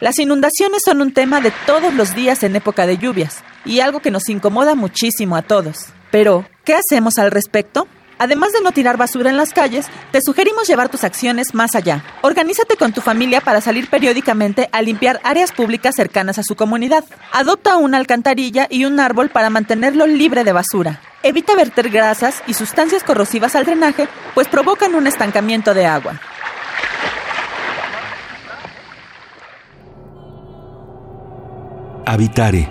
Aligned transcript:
Las 0.00 0.18
inundaciones 0.18 0.82
son 0.84 1.00
un 1.00 1.12
tema 1.12 1.40
de 1.40 1.52
todos 1.66 1.94
los 1.94 2.14
días 2.14 2.42
en 2.42 2.56
época 2.56 2.86
de 2.86 2.98
lluvias 2.98 3.44
y 3.64 3.80
algo 3.80 4.00
que 4.00 4.10
nos 4.10 4.28
incomoda 4.28 4.74
muchísimo 4.74 5.36
a 5.36 5.42
todos. 5.42 5.86
Pero, 6.10 6.46
¿qué 6.64 6.74
hacemos 6.74 7.18
al 7.18 7.30
respecto? 7.30 7.86
Además 8.18 8.52
de 8.52 8.60
no 8.60 8.72
tirar 8.72 8.96
basura 8.96 9.30
en 9.30 9.36
las 9.36 9.52
calles, 9.52 9.86
te 10.12 10.20
sugerimos 10.20 10.68
llevar 10.68 10.88
tus 10.88 11.04
acciones 11.04 11.54
más 11.54 11.74
allá. 11.74 12.04
Organízate 12.22 12.76
con 12.76 12.92
tu 12.92 13.00
familia 13.00 13.40
para 13.40 13.60
salir 13.60 13.88
periódicamente 13.88 14.68
a 14.72 14.82
limpiar 14.82 15.20
áreas 15.24 15.52
públicas 15.52 15.94
cercanas 15.96 16.38
a 16.38 16.44
su 16.44 16.54
comunidad. 16.54 17.04
Adopta 17.32 17.76
una 17.76 17.98
alcantarilla 17.98 18.66
y 18.70 18.84
un 18.84 19.00
árbol 19.00 19.30
para 19.30 19.50
mantenerlo 19.50 20.06
libre 20.06 20.44
de 20.44 20.52
basura. 20.52 21.00
Evita 21.22 21.56
verter 21.56 21.90
grasas 21.90 22.42
y 22.46 22.54
sustancias 22.54 23.02
corrosivas 23.02 23.56
al 23.56 23.64
drenaje, 23.64 24.08
pues 24.34 24.46
provocan 24.48 24.94
un 24.94 25.06
estancamiento 25.06 25.74
de 25.74 25.86
agua. 25.86 26.20
Habitare 32.14 32.70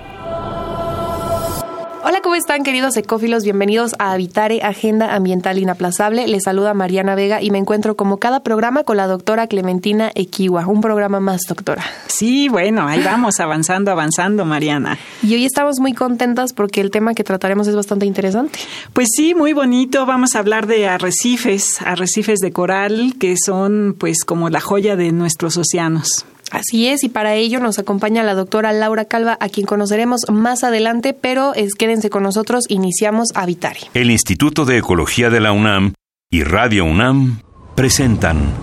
Hola, 2.05 2.21
¿cómo 2.21 2.35
están 2.35 2.63
queridos 2.63 2.95
ecófilos? 2.95 3.43
Bienvenidos 3.43 3.93
a 3.99 4.13
Habitare, 4.13 4.61
Agenda 4.63 5.15
Ambiental 5.15 5.57
Inaplazable. 5.57 6.27
Les 6.27 6.43
saluda 6.43 6.73
Mariana 6.73 7.13
Vega 7.15 7.41
y 7.41 7.51
me 7.51 7.57
encuentro 7.57 7.97
como 7.97 8.19
cada 8.19 8.41
programa 8.41 8.85
con 8.85 8.95
la 8.95 9.07
doctora 9.07 9.47
Clementina 9.47 10.11
Equiwa. 10.15 10.65
Un 10.65 10.79
programa 10.79 11.19
más, 11.19 11.41
doctora. 11.47 11.83
Sí, 12.07 12.47
bueno, 12.47 12.87
ahí 12.87 13.01
vamos, 13.03 13.41
avanzando, 13.41 13.91
avanzando, 13.91 14.45
Mariana. 14.45 14.97
Y 15.21 15.33
hoy 15.33 15.45
estamos 15.45 15.79
muy 15.81 15.93
contentas 15.93 16.53
porque 16.53 16.79
el 16.79 16.89
tema 16.89 17.13
que 17.13 17.25
trataremos 17.25 17.67
es 17.67 17.75
bastante 17.75 18.05
interesante. 18.05 18.59
Pues 18.93 19.09
sí, 19.13 19.35
muy 19.35 19.51
bonito. 19.51 20.05
Vamos 20.05 20.35
a 20.35 20.39
hablar 20.39 20.67
de 20.67 20.87
arrecifes, 20.87 21.81
arrecifes 21.81 22.39
de 22.39 22.53
coral, 22.53 23.15
que 23.19 23.35
son 23.37 23.95
pues 23.97 24.23
como 24.23 24.49
la 24.49 24.61
joya 24.61 24.95
de 24.95 25.11
nuestros 25.11 25.57
océanos. 25.57 26.25
Así 26.51 26.87
es, 26.87 27.03
y 27.03 27.09
para 27.09 27.35
ello 27.35 27.59
nos 27.59 27.79
acompaña 27.79 28.23
la 28.23 28.35
doctora 28.35 28.71
Laura 28.73 29.05
Calva, 29.05 29.37
a 29.39 29.49
quien 29.49 29.65
conoceremos 29.65 30.21
más 30.31 30.63
adelante, 30.63 31.13
pero 31.13 31.53
es, 31.55 31.73
quédense 31.73 32.09
con 32.09 32.23
nosotros, 32.23 32.65
iniciamos 32.67 33.29
Habitare. 33.33 33.79
El 33.93 34.11
Instituto 34.11 34.65
de 34.65 34.77
Ecología 34.77 35.29
de 35.29 35.39
la 35.39 35.51
UNAM 35.51 35.93
y 36.29 36.43
Radio 36.43 36.85
UNAM 36.85 37.41
presentan. 37.75 38.53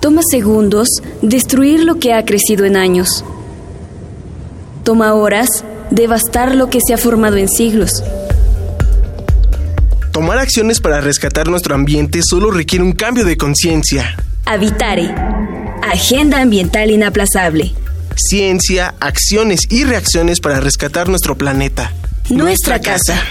Toma 0.00 0.22
segundos 0.28 0.88
destruir 1.20 1.84
lo 1.84 1.98
que 1.98 2.12
ha 2.12 2.24
crecido 2.24 2.64
en 2.64 2.76
años. 2.76 3.24
Toma 4.84 5.14
horas 5.14 5.64
devastar 5.90 6.54
lo 6.54 6.70
que 6.70 6.80
se 6.84 6.94
ha 6.94 6.98
formado 6.98 7.36
en 7.36 7.48
siglos. 7.48 8.02
Tomar 10.12 10.38
acciones 10.38 10.80
para 10.80 11.00
rescatar 11.00 11.48
nuestro 11.48 11.74
ambiente 11.74 12.20
solo 12.22 12.50
requiere 12.50 12.84
un 12.84 12.92
cambio 12.92 13.24
de 13.24 13.36
conciencia. 13.36 14.16
Habitare 14.44 15.31
Agenda 15.92 16.40
Ambiental 16.40 16.90
Inaplazable. 16.90 17.74
Ciencia, 18.16 18.94
acciones 18.98 19.60
y 19.68 19.84
reacciones 19.84 20.40
para 20.40 20.58
rescatar 20.58 21.10
nuestro 21.10 21.36
planeta. 21.36 21.92
Nuestra, 22.30 22.80
casa. 22.80 23.22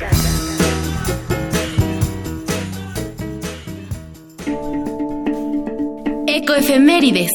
Ecoefemérides. 6.28 7.32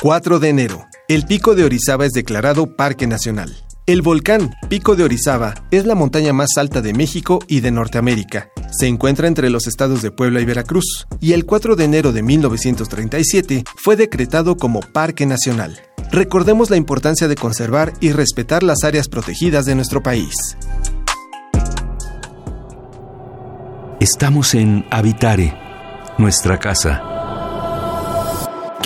4 0.00 0.38
de 0.38 0.48
enero. 0.48 0.86
El 1.08 1.24
pico 1.24 1.56
de 1.56 1.64
Orizaba 1.64 2.06
es 2.06 2.12
declarado 2.12 2.76
Parque 2.76 3.08
Nacional. 3.08 3.64
El 3.88 4.02
volcán 4.02 4.54
Pico 4.68 4.96
de 4.96 5.04
Orizaba 5.04 5.54
es 5.70 5.86
la 5.86 5.94
montaña 5.94 6.34
más 6.34 6.58
alta 6.58 6.82
de 6.82 6.92
México 6.92 7.38
y 7.48 7.60
de 7.60 7.70
Norteamérica. 7.70 8.50
Se 8.70 8.86
encuentra 8.86 9.28
entre 9.28 9.48
los 9.48 9.66
estados 9.66 10.02
de 10.02 10.10
Puebla 10.10 10.42
y 10.42 10.44
Veracruz, 10.44 11.06
y 11.20 11.32
el 11.32 11.46
4 11.46 11.74
de 11.74 11.84
enero 11.84 12.12
de 12.12 12.22
1937 12.22 13.64
fue 13.76 13.96
decretado 13.96 14.58
como 14.58 14.80
Parque 14.80 15.24
Nacional. 15.24 15.80
Recordemos 16.12 16.68
la 16.68 16.76
importancia 16.76 17.28
de 17.28 17.36
conservar 17.36 17.94
y 17.98 18.12
respetar 18.12 18.62
las 18.62 18.84
áreas 18.84 19.08
protegidas 19.08 19.64
de 19.64 19.74
nuestro 19.74 20.02
país. 20.02 20.34
Estamos 24.00 24.52
en 24.52 24.84
Habitare, 24.90 25.56
nuestra 26.18 26.58
casa. 26.58 27.17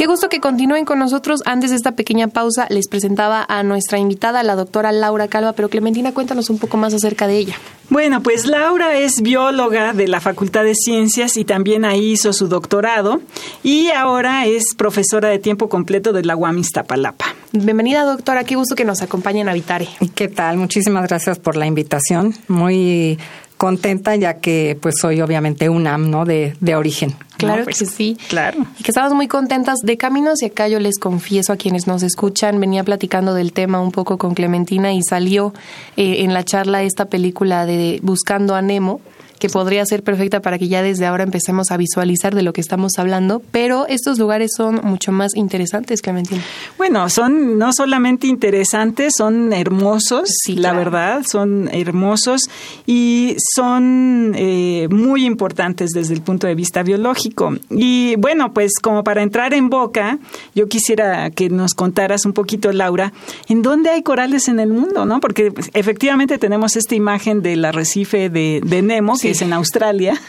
Qué 0.02 0.08
gusto 0.08 0.28
que 0.28 0.40
continúen 0.40 0.84
con 0.84 0.98
nosotros. 0.98 1.42
Antes 1.46 1.70
de 1.70 1.76
esta 1.76 1.92
pequeña 1.92 2.26
pausa, 2.26 2.66
les 2.70 2.88
presentaba 2.88 3.46
a 3.48 3.62
nuestra 3.62 3.98
invitada, 4.00 4.42
la 4.42 4.56
doctora 4.56 4.90
Laura 4.90 5.28
Calva, 5.28 5.52
pero 5.52 5.68
Clementina, 5.68 6.12
cuéntanos 6.12 6.50
un 6.50 6.58
poco 6.58 6.76
más 6.76 6.92
acerca 6.92 7.28
de 7.28 7.36
ella. 7.36 7.54
Bueno, 7.88 8.20
pues 8.20 8.46
Laura 8.46 8.98
es 8.98 9.22
bióloga 9.22 9.92
de 9.92 10.08
la 10.08 10.20
Facultad 10.20 10.64
de 10.64 10.74
Ciencias 10.74 11.36
y 11.36 11.44
también 11.44 11.84
ahí 11.84 12.14
hizo 12.14 12.32
su 12.32 12.48
doctorado 12.48 13.20
y 13.62 13.90
ahora 13.90 14.44
es 14.46 14.74
profesora 14.76 15.28
de 15.28 15.38
tiempo 15.38 15.68
completo 15.68 16.12
de 16.12 16.24
la 16.24 16.34
UAM 16.34 16.58
Iztapalapa. 16.58 17.26
Bienvenida, 17.52 18.04
doctora. 18.04 18.42
Qué 18.42 18.56
gusto 18.56 18.74
que 18.74 18.84
nos 18.84 19.02
acompañen 19.02 19.48
a 19.48 19.52
Vitare. 19.52 19.86
¿Qué 20.16 20.26
tal? 20.26 20.56
Muchísimas 20.56 21.06
gracias 21.06 21.38
por 21.38 21.54
la 21.54 21.66
invitación. 21.66 22.34
Muy 22.48 23.20
contenta 23.62 24.16
ya 24.16 24.40
que 24.40 24.76
pues 24.82 24.96
soy 25.00 25.20
obviamente 25.20 25.68
UNAM, 25.68 26.10
¿no? 26.10 26.24
De, 26.24 26.56
de 26.58 26.74
origen. 26.74 27.14
Claro 27.36 27.62
pues, 27.62 27.78
que 27.78 27.86
sí. 27.86 28.16
Claro. 28.28 28.66
Y 28.76 28.82
que 28.82 28.90
estamos 28.90 29.14
muy 29.14 29.28
contentas. 29.28 29.76
De 29.84 29.96
camino 29.96 30.32
hacia 30.32 30.48
acá 30.48 30.66
yo 30.66 30.80
les 30.80 30.98
confieso 30.98 31.52
a 31.52 31.56
quienes 31.56 31.86
nos 31.86 32.02
escuchan, 32.02 32.58
venía 32.58 32.82
platicando 32.82 33.34
del 33.34 33.52
tema 33.52 33.80
un 33.80 33.92
poco 33.92 34.18
con 34.18 34.34
Clementina 34.34 34.92
y 34.92 35.00
salió 35.08 35.54
eh, 35.96 36.24
en 36.24 36.34
la 36.34 36.44
charla 36.44 36.82
esta 36.82 37.04
película 37.04 37.64
de 37.64 38.00
Buscando 38.02 38.56
a 38.56 38.62
Nemo 38.62 39.00
que 39.42 39.48
podría 39.48 39.84
ser 39.84 40.04
perfecta 40.04 40.38
para 40.38 40.56
que 40.56 40.68
ya 40.68 40.84
desde 40.84 41.04
ahora 41.04 41.24
empecemos 41.24 41.72
a 41.72 41.76
visualizar 41.76 42.32
de 42.32 42.42
lo 42.42 42.52
que 42.52 42.60
estamos 42.60 42.92
hablando, 42.98 43.42
pero 43.50 43.88
estos 43.88 44.20
lugares 44.20 44.52
son 44.56 44.76
mucho 44.84 45.10
más 45.10 45.34
interesantes, 45.34 46.00
Clementina. 46.00 46.40
Bueno, 46.78 47.10
son 47.10 47.58
no 47.58 47.72
solamente 47.72 48.28
interesantes, 48.28 49.14
son 49.18 49.52
hermosos, 49.52 50.28
Sí, 50.44 50.54
la 50.54 50.70
claro. 50.70 50.78
verdad, 50.78 51.22
son 51.28 51.68
hermosos 51.72 52.42
y 52.86 53.34
son 53.56 54.32
eh, 54.36 54.86
muy 54.92 55.26
importantes 55.26 55.90
desde 55.90 56.14
el 56.14 56.22
punto 56.22 56.46
de 56.46 56.54
vista 56.54 56.84
biológico. 56.84 57.56
Y 57.68 58.14
bueno, 58.18 58.52
pues 58.54 58.74
como 58.80 59.02
para 59.02 59.24
entrar 59.24 59.54
en 59.54 59.70
boca, 59.70 60.20
yo 60.54 60.68
quisiera 60.68 61.30
que 61.30 61.48
nos 61.50 61.74
contaras 61.74 62.26
un 62.26 62.32
poquito, 62.32 62.70
Laura, 62.70 63.12
en 63.48 63.62
dónde 63.62 63.90
hay 63.90 64.04
corales 64.04 64.46
en 64.46 64.60
el 64.60 64.68
mundo, 64.68 65.04
¿no? 65.04 65.18
Porque 65.18 65.50
pues, 65.50 65.68
efectivamente 65.74 66.38
tenemos 66.38 66.76
esta 66.76 66.94
imagen 66.94 67.42
del 67.42 67.64
arrecife 67.64 68.30
de, 68.30 68.60
de 68.64 68.82
Nemo, 68.82 69.14
que 69.18 69.31
en 69.40 69.52
Australia, 69.52 70.20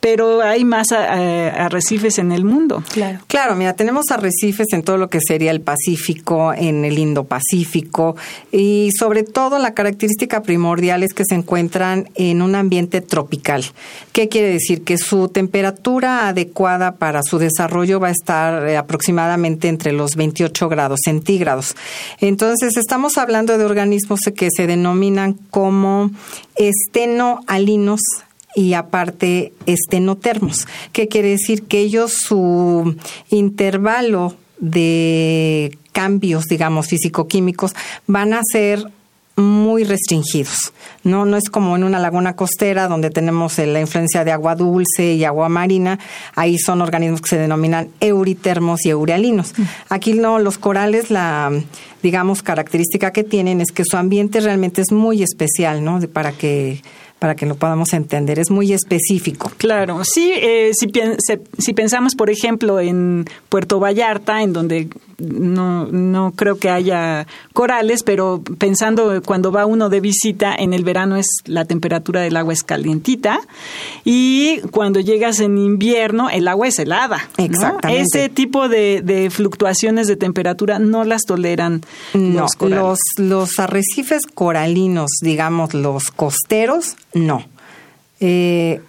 pero 0.00 0.42
hay 0.42 0.64
más 0.64 0.88
eh, 0.92 1.52
arrecifes 1.56 2.18
en 2.18 2.32
el 2.32 2.44
mundo. 2.44 2.82
Claro. 2.92 3.20
Claro, 3.26 3.56
mira, 3.56 3.74
tenemos 3.74 4.10
arrecifes 4.10 4.68
en 4.72 4.82
todo 4.82 4.96
lo 4.96 5.08
que 5.08 5.20
sería 5.20 5.50
el 5.50 5.60
Pacífico, 5.60 6.52
en 6.52 6.84
el 6.84 6.98
Indo-Pacífico 6.98 8.16
y 8.52 8.90
sobre 8.98 9.22
todo 9.22 9.58
la 9.58 9.74
característica 9.74 10.42
primordial 10.42 11.02
es 11.02 11.12
que 11.12 11.24
se 11.28 11.34
encuentran 11.34 12.08
en 12.14 12.42
un 12.42 12.54
ambiente 12.54 13.00
tropical. 13.00 13.64
¿Qué 14.12 14.28
quiere 14.28 14.48
decir? 14.48 14.82
Que 14.84 14.98
su 14.98 15.28
temperatura 15.28 16.28
adecuada 16.28 16.96
para 16.96 17.22
su 17.22 17.38
desarrollo 17.38 18.00
va 18.00 18.08
a 18.08 18.12
estar 18.12 18.66
eh, 18.68 18.76
aproximadamente 18.76 19.68
entre 19.68 19.92
los 19.92 20.16
28 20.16 20.68
grados 20.68 21.00
centígrados. 21.04 21.74
Entonces, 22.20 22.76
estamos 22.76 23.18
hablando 23.18 23.58
de 23.58 23.64
organismos 23.64 24.20
que 24.34 24.48
se 24.54 24.66
denominan 24.66 25.34
como 25.50 26.10
estenoalinos 26.56 28.00
y 28.56 28.72
aparte 28.72 29.52
estenotermos. 29.66 30.66
¿Qué 30.92 31.06
quiere 31.06 31.28
decir? 31.28 31.64
Que 31.64 31.80
ellos 31.80 32.12
su 32.12 32.96
intervalo 33.28 34.34
de 34.58 35.76
cambios, 35.92 36.46
digamos, 36.46 36.88
físico-químicos 36.88 37.74
van 38.06 38.32
a 38.32 38.40
ser 38.50 38.90
muy 39.36 39.84
restringidos. 39.84 40.72
No, 41.04 41.26
no 41.26 41.36
es 41.36 41.50
como 41.50 41.76
en 41.76 41.84
una 41.84 41.98
laguna 41.98 42.34
costera 42.34 42.88
donde 42.88 43.10
tenemos 43.10 43.58
eh, 43.58 43.66
la 43.66 43.80
influencia 43.80 44.24
de 44.24 44.32
agua 44.32 44.54
dulce 44.54 45.12
y 45.12 45.24
agua 45.24 45.50
marina. 45.50 45.98
Ahí 46.34 46.56
son 46.58 46.80
organismos 46.80 47.20
que 47.20 47.28
se 47.28 47.38
denominan 47.38 47.90
euritermos 48.00 48.86
y 48.86 48.90
eurealinos. 48.90 49.52
Aquí 49.90 50.14
no, 50.14 50.38
los 50.38 50.56
corales, 50.56 51.10
la 51.10 51.52
digamos 52.02 52.42
característica 52.42 53.10
que 53.12 53.24
tienen 53.24 53.60
es 53.60 53.72
que 53.72 53.84
su 53.84 53.98
ambiente 53.98 54.40
realmente 54.40 54.80
es 54.80 54.92
muy 54.92 55.22
especial, 55.22 55.84
¿no? 55.84 56.00
Para 56.08 56.32
que 56.32 56.80
para 57.18 57.34
que 57.34 57.46
lo 57.46 57.56
podamos 57.56 57.92
entender. 57.92 58.38
Es 58.38 58.50
muy 58.50 58.72
específico. 58.72 59.50
Claro, 59.56 60.04
sí, 60.04 60.32
eh, 60.34 60.72
si, 60.74 60.90
si 61.58 61.72
pensamos, 61.72 62.14
por 62.14 62.30
ejemplo, 62.30 62.80
en 62.80 63.24
Puerto 63.48 63.80
Vallarta, 63.80 64.42
en 64.42 64.52
donde 64.52 64.88
no, 65.18 65.86
no 65.86 66.32
creo 66.32 66.58
que 66.58 66.68
haya 66.68 67.26
corales, 67.52 68.02
pero 68.02 68.42
pensando 68.58 69.22
cuando 69.24 69.50
va 69.50 69.66
uno 69.66 69.88
de 69.88 70.00
visita, 70.00 70.54
en 70.54 70.72
el 70.72 70.84
verano 70.84 71.16
es 71.16 71.26
la 71.46 71.64
temperatura 71.64 72.20
del 72.20 72.36
agua 72.36 72.52
es 72.52 72.62
calientita 72.62 73.40
y 74.04 74.60
cuando 74.70 75.00
llegas 75.00 75.40
en 75.40 75.58
invierno 75.58 76.28
el 76.30 76.48
agua 76.48 76.68
es 76.68 76.78
helada. 76.78 77.28
Exactamente. 77.38 78.02
Ese 78.02 78.28
tipo 78.28 78.68
de, 78.68 79.30
fluctuaciones 79.30 80.06
de 80.06 80.16
temperatura 80.16 80.78
no 80.78 81.04
las 81.04 81.22
toleran 81.22 81.82
los 82.12 82.52
corales. 82.52 82.98
Los, 83.16 83.58
arrecifes 83.58 84.22
coralinos, 84.26 85.10
digamos 85.22 85.72
los 85.74 86.10
costeros, 86.10 86.96
no. 87.16 87.44
Eh, 88.20 88.80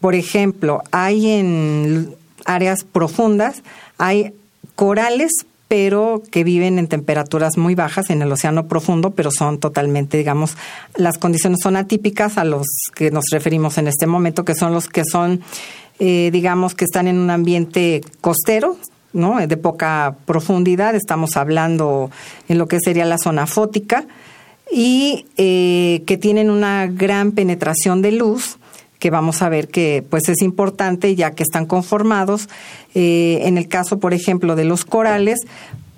por 0.00 0.14
ejemplo, 0.14 0.82
hay 0.90 1.30
en 1.30 2.14
áreas 2.44 2.84
profundas, 2.84 3.62
hay 3.98 4.32
corales 4.74 5.46
pero 5.68 6.22
que 6.30 6.44
viven 6.44 6.78
en 6.78 6.88
temperaturas 6.88 7.56
muy 7.56 7.74
bajas 7.74 8.10
en 8.10 8.22
el 8.22 8.30
océano 8.30 8.68
profundo, 8.68 9.12
pero 9.12 9.30
son 9.30 9.58
totalmente, 9.58 10.18
digamos, 10.18 10.56
las 10.94 11.18
condiciones 11.18 11.60
son 11.62 11.76
atípicas 11.76 12.38
a 12.38 12.44
los 12.44 12.66
que 12.94 13.10
nos 13.10 13.24
referimos 13.32 13.78
en 13.78 13.88
este 13.88 14.06
momento, 14.06 14.44
que 14.44 14.54
son 14.54 14.72
los 14.74 14.88
que 14.88 15.04
son, 15.04 15.40
eh, 15.98 16.30
digamos, 16.32 16.74
que 16.74 16.84
están 16.84 17.08
en 17.08 17.18
un 17.18 17.30
ambiente 17.30 18.02
costero, 18.20 18.76
¿no? 19.12 19.44
De 19.44 19.56
poca 19.56 20.16
profundidad, 20.26 20.94
estamos 20.94 21.36
hablando 21.36 22.10
en 22.48 22.58
lo 22.58 22.68
que 22.68 22.78
sería 22.78 23.06
la 23.06 23.18
zona 23.18 23.46
fótica, 23.46 24.04
y 24.72 25.26
eh, 25.36 26.02
que 26.06 26.16
tienen 26.16 26.50
una 26.50 26.86
gran 26.86 27.32
penetración 27.32 28.02
de 28.02 28.12
luz 28.12 28.58
que 28.98 29.10
vamos 29.10 29.42
a 29.42 29.50
ver 29.50 29.68
que 29.68 30.02
pues 30.08 30.30
es 30.30 30.40
importante 30.40 31.14
ya 31.14 31.32
que 31.32 31.42
están 31.42 31.66
conformados, 31.66 32.48
eh, 32.94 33.40
en 33.42 33.58
el 33.58 33.68
caso, 33.68 33.98
por 33.98 34.14
ejemplo, 34.14 34.56
de 34.56 34.64
los 34.64 34.86
corales, 34.86 35.40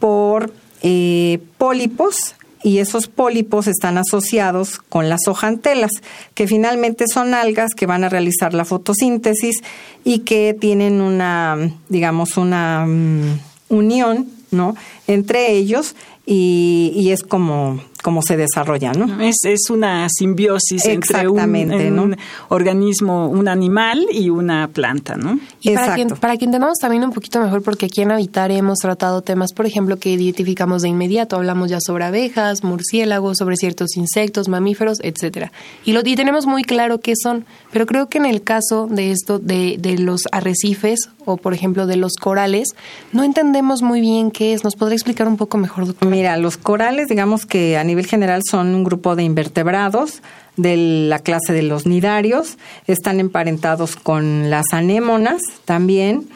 por 0.01 0.53
eh, 0.83 1.39
pólipos 1.57 2.35
y 2.65 2.79
esos 2.79 3.07
pólipos 3.07 3.69
están 3.69 3.97
asociados 3.97 4.81
con 4.89 5.09
las 5.09 5.29
hojantelas, 5.29 5.93
que 6.35 6.49
finalmente 6.49 7.05
son 7.07 7.33
algas 7.33 7.75
que 7.77 7.87
van 7.87 8.03
a 8.03 8.09
realizar 8.09 8.55
la 8.55 8.65
fotosíntesis 8.65 9.59
y 10.03 10.21
que 10.21 10.57
tienen 10.59 11.01
una, 11.01 11.57
digamos, 11.89 12.37
una 12.37 12.87
mm, 12.87 13.39
unión, 13.69 14.29
¿no? 14.51 14.75
Entre 15.07 15.53
ellos 15.53 15.95
y, 16.27 16.91
y 16.97 17.12
es 17.12 17.23
como 17.23 17.81
cómo 18.06 18.23
se 18.23 18.37
desarrolla, 18.37 18.93
¿no? 18.93 19.20
Es, 19.20 19.38
es 19.43 19.69
una 19.69 20.06
simbiosis 20.08 20.87
entre 20.87 21.26
un, 21.26 22.17
organismo, 22.50 23.29
un 23.29 23.49
animal 23.49 24.06
y 24.12 24.31
una 24.31 24.69
planta, 24.69 25.17
¿no? 25.17 25.41
Y 25.61 25.75
para 25.75 25.97
que, 25.97 26.06
para 26.06 26.37
que 26.37 26.44
entendamos 26.44 26.79
también 26.81 27.03
un 27.03 27.11
poquito 27.11 27.41
mejor, 27.41 27.62
porque 27.62 27.87
aquí 27.87 28.03
en 28.03 28.12
Habitar 28.12 28.53
hemos 28.53 28.79
tratado 28.79 29.23
temas, 29.23 29.53
por 29.53 29.67
ejemplo, 29.67 29.97
que 29.97 30.11
identificamos 30.11 30.82
de 30.82 30.88
inmediato, 30.88 31.35
hablamos 31.35 31.69
ya 31.69 31.79
sobre 31.81 32.05
abejas, 32.05 32.62
murciélagos, 32.62 33.38
sobre 33.38 33.56
ciertos 33.56 33.97
insectos, 33.97 34.47
mamíferos, 34.47 34.99
etcétera. 35.02 35.50
Y, 35.85 35.93
lo, 35.93 36.02
y 36.05 36.14
tenemos 36.14 36.47
muy 36.47 36.62
claro 36.62 37.00
qué 37.00 37.14
son, 37.20 37.44
pero 37.73 37.87
creo 37.87 38.09
que 38.09 38.19
en 38.19 38.26
el 38.26 38.44
caso 38.44 38.87
de 38.88 39.11
esto, 39.11 39.41
de, 39.41 39.79
de 39.81 39.99
los 39.99 40.20
arrecifes 40.31 41.11
o, 41.26 41.37
por 41.37 41.52
ejemplo, 41.52 41.87
de 41.87 41.96
los 41.96 42.14
corales, 42.14 42.69
no 43.12 43.23
entendemos 43.23 43.82
muy 43.82 44.00
bien 44.00 44.31
qué 44.31 44.55
es. 44.55 44.64
¿Nos 44.64 44.76
podría 44.76 44.94
explicar 44.96 45.28
un 45.28 45.37
poco 45.37 45.58
mejor, 45.58 45.87
doctor? 45.87 46.08
Mira, 46.08 46.38
los 46.38 46.56
corales, 46.56 47.08
digamos 47.08 47.44
que 47.44 47.76
a 47.76 47.84
nivel 47.84 48.06
general 48.06 48.40
son 48.49 48.75
un 48.75 48.84
grupo 48.84 49.14
de 49.14 49.25
invertebrados 49.25 50.23
de 50.56 50.76
la 51.08 51.19
clase 51.19 51.52
de 51.52 51.62
los 51.62 51.84
nidarios, 51.84 52.56
están 52.87 53.20
emparentados 53.20 53.96
con 53.96 54.49
las 54.49 54.64
anémonas 54.73 55.43
también, 55.67 56.26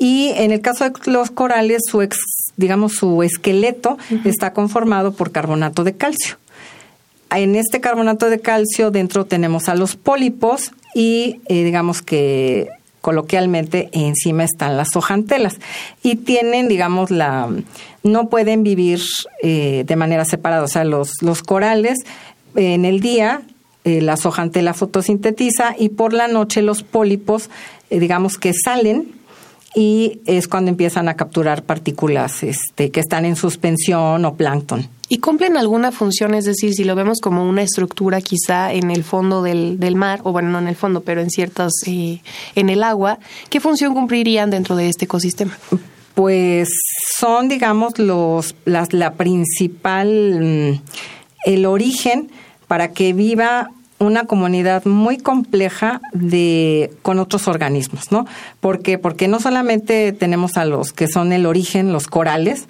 y 0.00 0.32
en 0.36 0.50
el 0.50 0.60
caso 0.60 0.84
de 0.84 0.92
los 1.12 1.30
corales, 1.30 1.82
su 1.86 2.00
digamos, 2.56 2.94
su 2.94 3.22
esqueleto 3.22 3.98
está 4.24 4.52
conformado 4.52 5.12
por 5.12 5.30
carbonato 5.30 5.84
de 5.84 5.94
calcio. 5.94 6.36
En 7.30 7.54
este 7.54 7.80
carbonato 7.80 8.28
de 8.28 8.40
calcio 8.40 8.90
dentro 8.90 9.24
tenemos 9.24 9.68
a 9.68 9.74
los 9.74 9.96
pólipos 9.96 10.72
y 10.94 11.40
eh, 11.48 11.64
digamos 11.64 12.02
que 12.02 12.68
coloquialmente 13.00 13.88
encima 13.92 14.44
están 14.44 14.76
las 14.76 14.94
hojantelas. 14.96 15.58
Y 16.02 16.16
tienen, 16.16 16.68
digamos, 16.68 17.10
la 17.10 17.48
no 18.02 18.28
pueden 18.28 18.62
vivir 18.62 19.00
eh, 19.42 19.84
de 19.86 19.96
manera 19.96 20.24
separada, 20.24 20.62
o 20.62 20.68
sea, 20.68 20.84
los, 20.84 21.22
los 21.22 21.42
corales 21.42 21.98
en 22.56 22.84
el 22.84 23.00
día 23.00 23.42
eh, 23.84 24.02
la 24.02 24.14
hojantela 24.22 24.74
fotosintetiza 24.74 25.74
y 25.78 25.88
por 25.88 26.12
la 26.12 26.28
noche 26.28 26.60
los 26.60 26.82
pólipos, 26.82 27.48
eh, 27.88 27.98
digamos 27.98 28.36
que 28.36 28.52
salen 28.52 29.19
y 29.74 30.20
es 30.26 30.48
cuando 30.48 30.70
empiezan 30.70 31.08
a 31.08 31.14
capturar 31.14 31.62
partículas 31.62 32.42
este, 32.42 32.90
que 32.90 33.00
están 33.00 33.24
en 33.24 33.36
suspensión 33.36 34.24
o 34.24 34.34
plancton. 34.34 34.88
¿Y 35.08 35.18
cumplen 35.18 35.56
alguna 35.56 35.90
función? 35.90 36.34
Es 36.34 36.44
decir, 36.44 36.72
si 36.72 36.84
lo 36.84 36.94
vemos 36.94 37.20
como 37.20 37.48
una 37.48 37.62
estructura 37.62 38.20
quizá 38.20 38.72
en 38.72 38.90
el 38.90 39.02
fondo 39.02 39.42
del, 39.42 39.80
del 39.80 39.96
mar, 39.96 40.20
o 40.22 40.32
bueno, 40.32 40.50
no 40.50 40.58
en 40.58 40.68
el 40.68 40.76
fondo, 40.76 41.02
pero 41.02 41.20
en 41.20 41.30
ciertas, 41.30 41.72
eh, 41.86 42.20
en 42.54 42.68
el 42.68 42.82
agua, 42.82 43.18
¿qué 43.48 43.60
función 43.60 43.94
cumplirían 43.94 44.50
dentro 44.50 44.76
de 44.76 44.88
este 44.88 45.06
ecosistema? 45.06 45.56
Pues 46.14 46.68
son, 47.16 47.48
digamos, 47.48 47.98
los, 47.98 48.54
las, 48.64 48.92
la 48.92 49.14
principal, 49.14 50.40
mm, 50.40 50.82
el 51.44 51.66
origen 51.66 52.30
para 52.66 52.92
que 52.92 53.12
viva 53.12 53.70
una 54.00 54.24
comunidad 54.24 54.86
muy 54.86 55.18
compleja 55.18 56.00
de 56.12 56.90
con 57.02 57.18
otros 57.18 57.46
organismos, 57.46 58.10
¿no? 58.10 58.26
Porque 58.60 58.98
porque 58.98 59.28
no 59.28 59.40
solamente 59.40 60.12
tenemos 60.12 60.56
a 60.56 60.64
los 60.64 60.92
que 60.92 61.06
son 61.06 61.32
el 61.32 61.46
origen, 61.46 61.92
los 61.92 62.06
corales, 62.06 62.66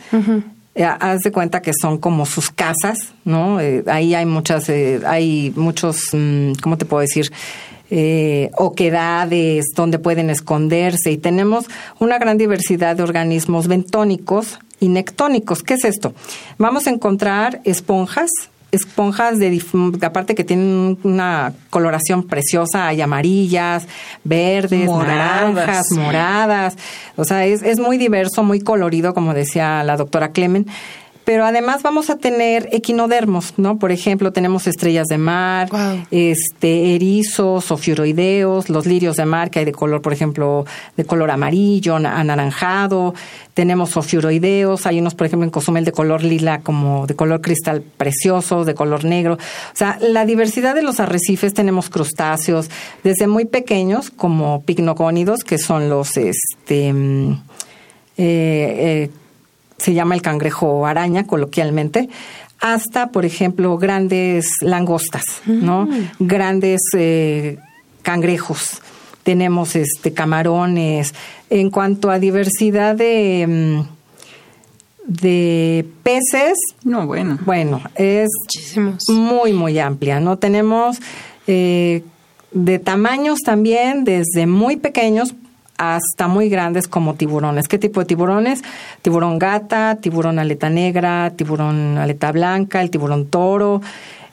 eh, 0.74 0.84
haz 0.84 1.20
de 1.20 1.30
cuenta 1.30 1.62
que 1.62 1.72
son 1.80 1.98
como 1.98 2.26
sus 2.26 2.50
casas, 2.50 3.12
¿no? 3.24 3.60
Eh, 3.60 3.84
ahí 3.86 4.14
hay 4.14 4.26
muchas, 4.26 4.68
eh, 4.68 5.00
hay 5.06 5.52
muchos, 5.54 6.10
mm, 6.12 6.52
¿cómo 6.62 6.76
te 6.76 6.84
puedo 6.84 7.00
decir? 7.00 7.30
oquedades 8.56 9.64
donde 9.74 9.98
pueden 9.98 10.30
esconderse 10.30 11.10
y 11.10 11.16
tenemos 11.16 11.64
una 11.98 12.18
gran 12.18 12.38
diversidad 12.38 12.94
de 12.94 13.02
organismos 13.02 13.66
bentónicos 13.66 14.60
y 14.78 14.86
nectónicos. 14.86 15.64
¿Qué 15.64 15.74
es 15.74 15.84
esto? 15.84 16.14
Vamos 16.56 16.86
a 16.86 16.90
encontrar 16.90 17.60
esponjas, 17.64 18.30
esponjas 18.72 19.38
de 19.38 19.62
aparte 20.02 20.34
que 20.34 20.44
tienen 20.44 20.98
una 21.02 21.52
coloración 21.70 22.26
preciosa, 22.26 22.86
hay 22.86 23.00
amarillas, 23.00 23.86
verdes, 24.24 24.88
naranjas, 24.88 25.86
moradas, 25.92 26.76
o 27.16 27.24
sea, 27.24 27.44
es, 27.46 27.62
es 27.62 27.78
muy 27.78 27.98
diverso, 27.98 28.42
muy 28.42 28.60
colorido, 28.60 29.14
como 29.14 29.34
decía 29.34 29.82
la 29.84 29.96
doctora 29.96 30.32
Clemen 30.32 30.66
pero 31.30 31.44
además 31.44 31.84
vamos 31.84 32.10
a 32.10 32.16
tener 32.16 32.68
equinodermos, 32.72 33.54
¿no? 33.56 33.78
Por 33.78 33.92
ejemplo, 33.92 34.32
tenemos 34.32 34.66
estrellas 34.66 35.06
de 35.06 35.16
mar, 35.16 35.68
este, 36.10 36.96
erizos, 36.96 37.70
ofiuroideos, 37.70 38.68
los 38.68 38.84
lirios 38.84 39.14
de 39.14 39.26
mar 39.26 39.48
que 39.48 39.60
hay 39.60 39.64
de 39.64 39.70
color, 39.70 40.02
por 40.02 40.12
ejemplo, 40.12 40.66
de 40.96 41.04
color 41.04 41.30
amarillo, 41.30 41.94
anaranjado, 41.94 43.14
tenemos 43.54 43.96
ofiuroideos, 43.96 44.86
hay 44.86 44.98
unos, 44.98 45.14
por 45.14 45.28
ejemplo, 45.28 45.44
en 45.44 45.52
Cozumel 45.52 45.84
de 45.84 45.92
color 45.92 46.24
lila, 46.24 46.62
como 46.62 47.06
de 47.06 47.14
color 47.14 47.40
cristal 47.40 47.80
precioso, 47.80 48.64
de 48.64 48.74
color 48.74 49.04
negro. 49.04 49.34
O 49.34 49.76
sea, 49.76 49.98
la 50.00 50.26
diversidad 50.26 50.74
de 50.74 50.82
los 50.82 50.98
arrecifes 50.98 51.54
tenemos 51.54 51.90
crustáceos, 51.90 52.68
desde 53.04 53.28
muy 53.28 53.44
pequeños, 53.44 54.10
como 54.10 54.64
picnocónidos, 54.64 55.44
que 55.44 55.58
son 55.58 55.88
los, 55.88 56.16
este, 56.16 56.92
mm, 56.92 57.32
eh, 58.16 59.06
eh, 59.06 59.10
se 59.80 59.94
llama 59.94 60.14
el 60.14 60.22
cangrejo 60.22 60.86
araña 60.86 61.26
coloquialmente, 61.26 62.08
hasta, 62.60 63.10
por 63.10 63.24
ejemplo, 63.24 63.78
grandes 63.78 64.46
langostas, 64.60 65.24
¿no? 65.46 65.86
Mm. 65.86 66.08
Grandes 66.20 66.80
eh, 66.94 67.58
cangrejos. 68.02 68.82
Tenemos 69.22 69.76
este 69.76 70.12
camarones. 70.12 71.14
En 71.48 71.70
cuanto 71.70 72.10
a 72.10 72.18
diversidad 72.18 72.94
de 72.94 73.46
mm, 73.48 74.00
de 75.06 75.86
peces, 76.02 76.58
no 76.84 77.06
bueno, 77.06 77.38
bueno 77.44 77.80
es 77.96 78.28
muy 79.08 79.52
muy 79.52 79.78
amplia. 79.78 80.20
No 80.20 80.36
tenemos 80.38 80.98
eh, 81.46 82.04
de 82.52 82.78
tamaños 82.78 83.40
también 83.40 84.04
desde 84.04 84.46
muy 84.46 84.76
pequeños 84.76 85.34
hasta 85.80 86.28
muy 86.28 86.50
grandes 86.50 86.86
como 86.86 87.14
tiburones. 87.14 87.66
¿Qué 87.66 87.78
tipo 87.78 88.00
de 88.00 88.06
tiburones? 88.06 88.62
Tiburón 89.00 89.38
gata, 89.38 89.96
tiburón 89.96 90.38
aleta 90.38 90.68
negra, 90.68 91.32
tiburón 91.34 91.96
aleta 91.96 92.32
blanca, 92.32 92.82
el 92.82 92.90
tiburón 92.90 93.28
toro. 93.28 93.80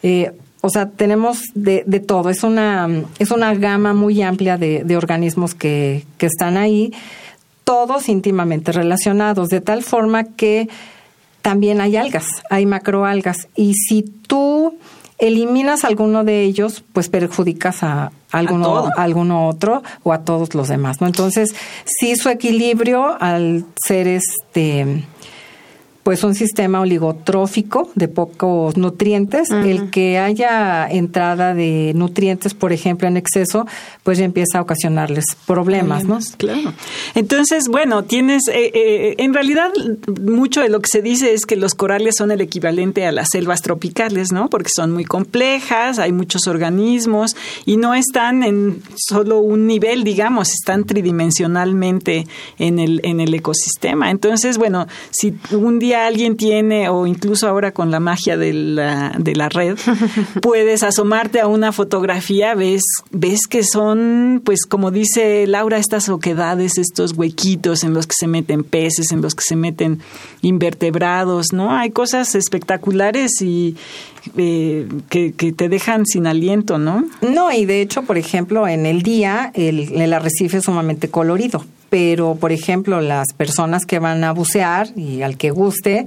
Eh, 0.04 0.34
o 0.60 0.70
sea, 0.70 0.90
tenemos 0.90 1.40
de, 1.56 1.86
de, 1.88 2.02
todo. 2.02 2.30
Es 2.30 2.44
una, 2.44 2.90
es 3.18 3.32
una 3.32 3.56
gama 3.56 3.94
muy 3.94 4.22
amplia 4.22 4.58
de, 4.58 4.84
de 4.84 4.98
organismos 4.98 5.56
que, 5.56 6.04
que 6.18 6.26
están 6.26 6.58
ahí, 6.58 6.92
todos 7.64 8.10
íntimamente 8.10 8.74
relacionados, 8.74 9.48
de 9.48 9.62
tal 9.62 9.84
forma 9.84 10.26
que 10.26 10.68
también 11.42 11.80
hay 11.80 11.96
algas, 11.96 12.26
hay 12.50 12.66
macroalgas. 12.66 13.48
Y 13.56 13.74
si 13.76 14.02
tú 14.02 14.78
eliminas 15.18 15.84
alguno 15.84 16.24
de 16.24 16.44
ellos, 16.44 16.84
pues 16.94 17.10
perjudicas 17.10 17.84
a 17.84 18.12
alguno, 18.32 18.90
a 18.96 19.02
alguno 19.02 19.48
otro 19.48 19.84
o 20.04 20.14
a 20.14 20.20
todos 20.20 20.54
los 20.54 20.68
demás, 20.68 21.02
¿no? 21.02 21.08
Entonces, 21.08 21.56
sí 21.86 22.16
su 22.16 22.30
equilibrio 22.30 23.18
al 23.20 23.66
ser 23.86 24.08
este 24.08 25.04
pues 26.08 26.24
un 26.24 26.36
sistema 26.36 26.80
oligotrófico 26.80 27.92
de 27.96 28.08
pocos 28.08 28.78
nutrientes. 28.78 29.52
El 29.52 29.90
que 29.90 30.18
haya 30.18 30.88
entrada 30.90 31.54
de 31.54 31.92
nutrientes, 31.96 32.54
por 32.54 32.72
ejemplo, 32.72 33.10
en 33.10 33.18
exceso, 33.18 33.68
pues 34.04 34.18
ya 34.18 34.24
empieza 34.24 34.60
a 34.60 34.62
ocasionarles 34.62 35.26
problemas, 35.46 36.06
¿no? 36.06 36.20
Claro. 36.38 36.72
Entonces, 37.14 37.68
bueno, 37.68 38.06
tienes, 38.06 38.48
eh, 38.48 38.72
eh, 38.74 39.16
en 39.18 39.34
realidad, 39.34 39.70
mucho 40.22 40.62
de 40.62 40.70
lo 40.70 40.80
que 40.80 40.88
se 40.88 41.02
dice 41.02 41.34
es 41.34 41.46
que 41.46 41.58
los 41.58 41.76
corales 41.76 42.16
son 42.18 42.32
el 42.32 42.40
equivalente 42.40 43.06
a 43.06 43.12
las 43.12 43.28
selvas 43.34 43.62
tropicales, 43.62 44.32
¿no? 44.32 44.50
Porque 44.50 44.70
son 44.74 44.94
muy 44.94 45.04
complejas, 45.04 46.00
hay 46.00 46.14
muchos 46.14 46.48
organismos 46.48 47.36
y 47.66 47.76
no 47.76 47.94
están 47.94 48.44
en 48.44 48.82
solo 48.96 49.40
un 49.40 49.68
nivel, 49.68 50.06
digamos, 50.06 50.54
están 50.54 50.86
tridimensionalmente 50.86 52.26
en 52.60 52.80
el, 52.80 53.02
en 53.04 53.20
el 53.20 53.34
ecosistema. 53.34 54.10
Entonces, 54.10 54.58
bueno, 54.58 54.88
si 55.12 55.36
un 55.52 55.80
día 55.80 55.97
alguien 56.06 56.38
tiene, 56.38 56.90
o 56.90 57.08
incluso 57.08 57.48
ahora 57.48 57.72
con 57.72 57.92
la 57.92 58.00
magia 58.00 58.38
de 58.38 58.54
la, 58.54 59.16
de 59.18 59.36
la 59.36 59.50
red, 59.50 59.78
puedes 60.42 60.84
asomarte 60.84 61.40
a 61.40 61.48
una 61.48 61.72
fotografía, 61.72 62.56
ves, 62.56 62.84
ves 63.12 63.48
que 63.48 63.64
son, 63.64 64.42
pues 64.44 64.66
como 64.66 64.92
dice 64.92 65.46
Laura, 65.48 65.78
estas 65.78 66.10
oquedades, 66.10 66.78
estos 66.78 67.14
huequitos 67.14 67.84
en 67.84 67.94
los 67.94 68.08
que 68.08 68.16
se 68.18 68.28
meten 68.28 68.64
peces, 68.64 69.12
en 69.12 69.22
los 69.22 69.36
que 69.36 69.44
se 69.46 69.56
meten 69.56 70.00
invertebrados, 70.42 71.54
¿no? 71.54 71.72
Hay 71.72 71.92
cosas 71.92 72.36
espectaculares 72.36 73.42
y 73.42 73.76
eh, 74.38 74.88
que, 75.10 75.34
que, 75.34 75.52
te 75.52 75.70
dejan 75.70 76.06
sin 76.06 76.28
aliento, 76.28 76.78
¿no? 76.78 77.06
No, 77.22 77.52
y 77.52 77.66
de 77.66 77.82
hecho, 77.82 78.04
por 78.04 78.18
ejemplo, 78.18 78.68
en 78.68 78.86
el 78.86 79.02
día 79.02 79.52
el, 79.56 79.94
el 79.94 80.14
arrecife 80.14 80.58
es 80.58 80.66
sumamente 80.66 81.10
colorido, 81.10 81.64
pero 81.90 82.36
por 82.36 82.52
ejemplo 82.52 83.02
las 83.02 83.28
personas 83.36 83.86
que 83.86 84.00
van 84.00 84.24
a 84.24 84.32
bucear 84.32 84.90
y 84.96 85.22
al 85.22 85.38
que 85.38 85.52
guste, 85.52 86.06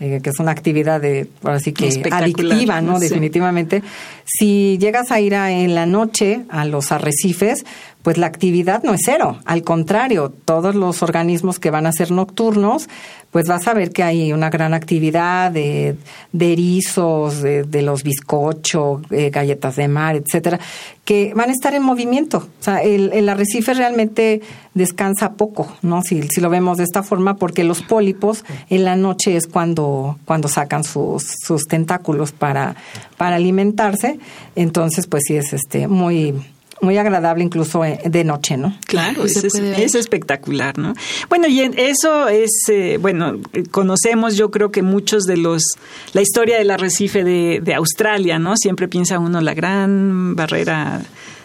eh, 0.00 0.20
que 0.22 0.30
es 0.30 0.38
una 0.38 0.52
actividad 0.52 1.00
de, 1.00 1.28
así 1.44 1.72
que 1.72 2.02
adictiva, 2.10 2.80
¿no? 2.80 2.98
Definitivamente. 2.98 3.82
Si 4.24 4.78
llegas 4.78 5.10
a 5.10 5.20
ir 5.20 5.32
en 5.32 5.74
la 5.74 5.86
noche 5.86 6.42
a 6.48 6.64
los 6.64 6.92
arrecifes, 6.92 7.64
pues 8.02 8.18
la 8.18 8.26
actividad 8.26 8.82
no 8.82 8.94
es 8.94 9.02
cero, 9.04 9.38
al 9.44 9.62
contrario, 9.62 10.32
todos 10.44 10.74
los 10.74 11.02
organismos 11.02 11.58
que 11.58 11.70
van 11.70 11.86
a 11.86 11.92
ser 11.92 12.10
nocturnos, 12.10 12.88
pues 13.32 13.48
vas 13.48 13.66
a 13.66 13.72
ver 13.72 13.92
que 13.92 14.02
hay 14.02 14.32
una 14.32 14.50
gran 14.50 14.74
actividad 14.74 15.50
de, 15.50 15.96
de 16.32 16.52
erizos, 16.52 17.40
de, 17.40 17.82
los 17.82 18.02
bizcochos, 18.02 19.00
eh, 19.10 19.30
galletas 19.30 19.76
de 19.76 19.88
mar, 19.88 20.16
etcétera, 20.16 20.60
que 21.04 21.32
van 21.34 21.48
a 21.48 21.52
estar 21.52 21.74
en 21.74 21.82
movimiento. 21.82 22.38
O 22.38 22.62
sea, 22.62 22.82
el, 22.82 23.26
arrecife 23.30 23.72
realmente 23.72 24.42
descansa 24.74 25.32
poco, 25.32 25.66
¿no? 25.80 26.02
Si, 26.02 26.22
si, 26.28 26.42
lo 26.42 26.50
vemos 26.50 26.76
de 26.76 26.84
esta 26.84 27.02
forma, 27.02 27.36
porque 27.36 27.64
los 27.64 27.80
pólipos 27.80 28.44
en 28.68 28.84
la 28.84 28.96
noche 28.96 29.36
es 29.36 29.46
cuando, 29.46 30.18
cuando 30.26 30.48
sacan 30.48 30.84
sus, 30.84 31.24
sus 31.42 31.62
tentáculos 31.64 32.32
para, 32.32 32.76
para 33.16 33.36
alimentarse. 33.36 34.18
Entonces, 34.56 35.06
pues 35.06 35.22
sí 35.26 35.36
es 35.36 35.54
este 35.54 35.88
muy 35.88 36.34
muy 36.82 36.98
agradable 36.98 37.44
incluso 37.44 37.84
eh, 37.84 38.00
de 38.04 38.24
noche, 38.24 38.56
¿no? 38.56 38.76
Claro, 38.86 39.24
es, 39.24 39.36
es, 39.36 39.94
espectacular, 39.94 40.76
¿no? 40.78 40.94
Bueno, 41.28 41.46
y 41.48 41.60
eso 41.76 42.28
es, 42.28 42.50
eh, 42.68 42.98
bueno, 43.00 43.38
conocemos 43.70 44.36
yo 44.36 44.50
creo 44.50 44.70
que 44.70 44.82
muchos 44.82 45.24
de 45.24 45.36
los, 45.36 45.62
la 46.12 46.20
historia 46.20 46.58
del 46.58 46.70
arrecife 46.70 47.24
de, 47.24 47.60
de 47.62 47.74
Australia, 47.74 48.38
¿no? 48.38 48.56
Siempre 48.56 48.88
piensa 48.88 49.18
uno 49.18 49.40
la 49.40 49.54
gran 49.54 50.34
barrera 50.34 51.02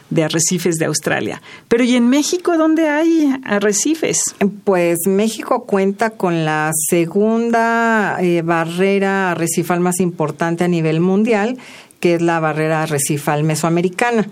de 0.10 0.24
arrecifes 0.24 0.78
de 0.78 0.86
Australia. 0.86 1.42
Pero 1.68 1.84
¿y 1.84 1.96
en 1.96 2.10
México 2.10 2.58
dónde 2.58 2.90
hay 2.90 3.34
arrecifes? 3.44 4.36
Pues 4.64 5.00
México 5.06 5.66
cuenta 5.66 6.12
con 6.12 6.46
la 6.46 6.72
segunda 6.90 8.18
eh, 8.22 8.42
barrera 8.42 9.32
arrecifal 9.32 9.80
más 9.80 10.00
importante 10.00 10.64
a 10.64 10.68
nivel 10.68 11.00
mundial, 11.00 11.58
que 12.00 12.16
es 12.16 12.22
la 12.22 12.40
barrera 12.40 12.84
arrecifal 12.84 13.44
mesoamericana. 13.44 14.28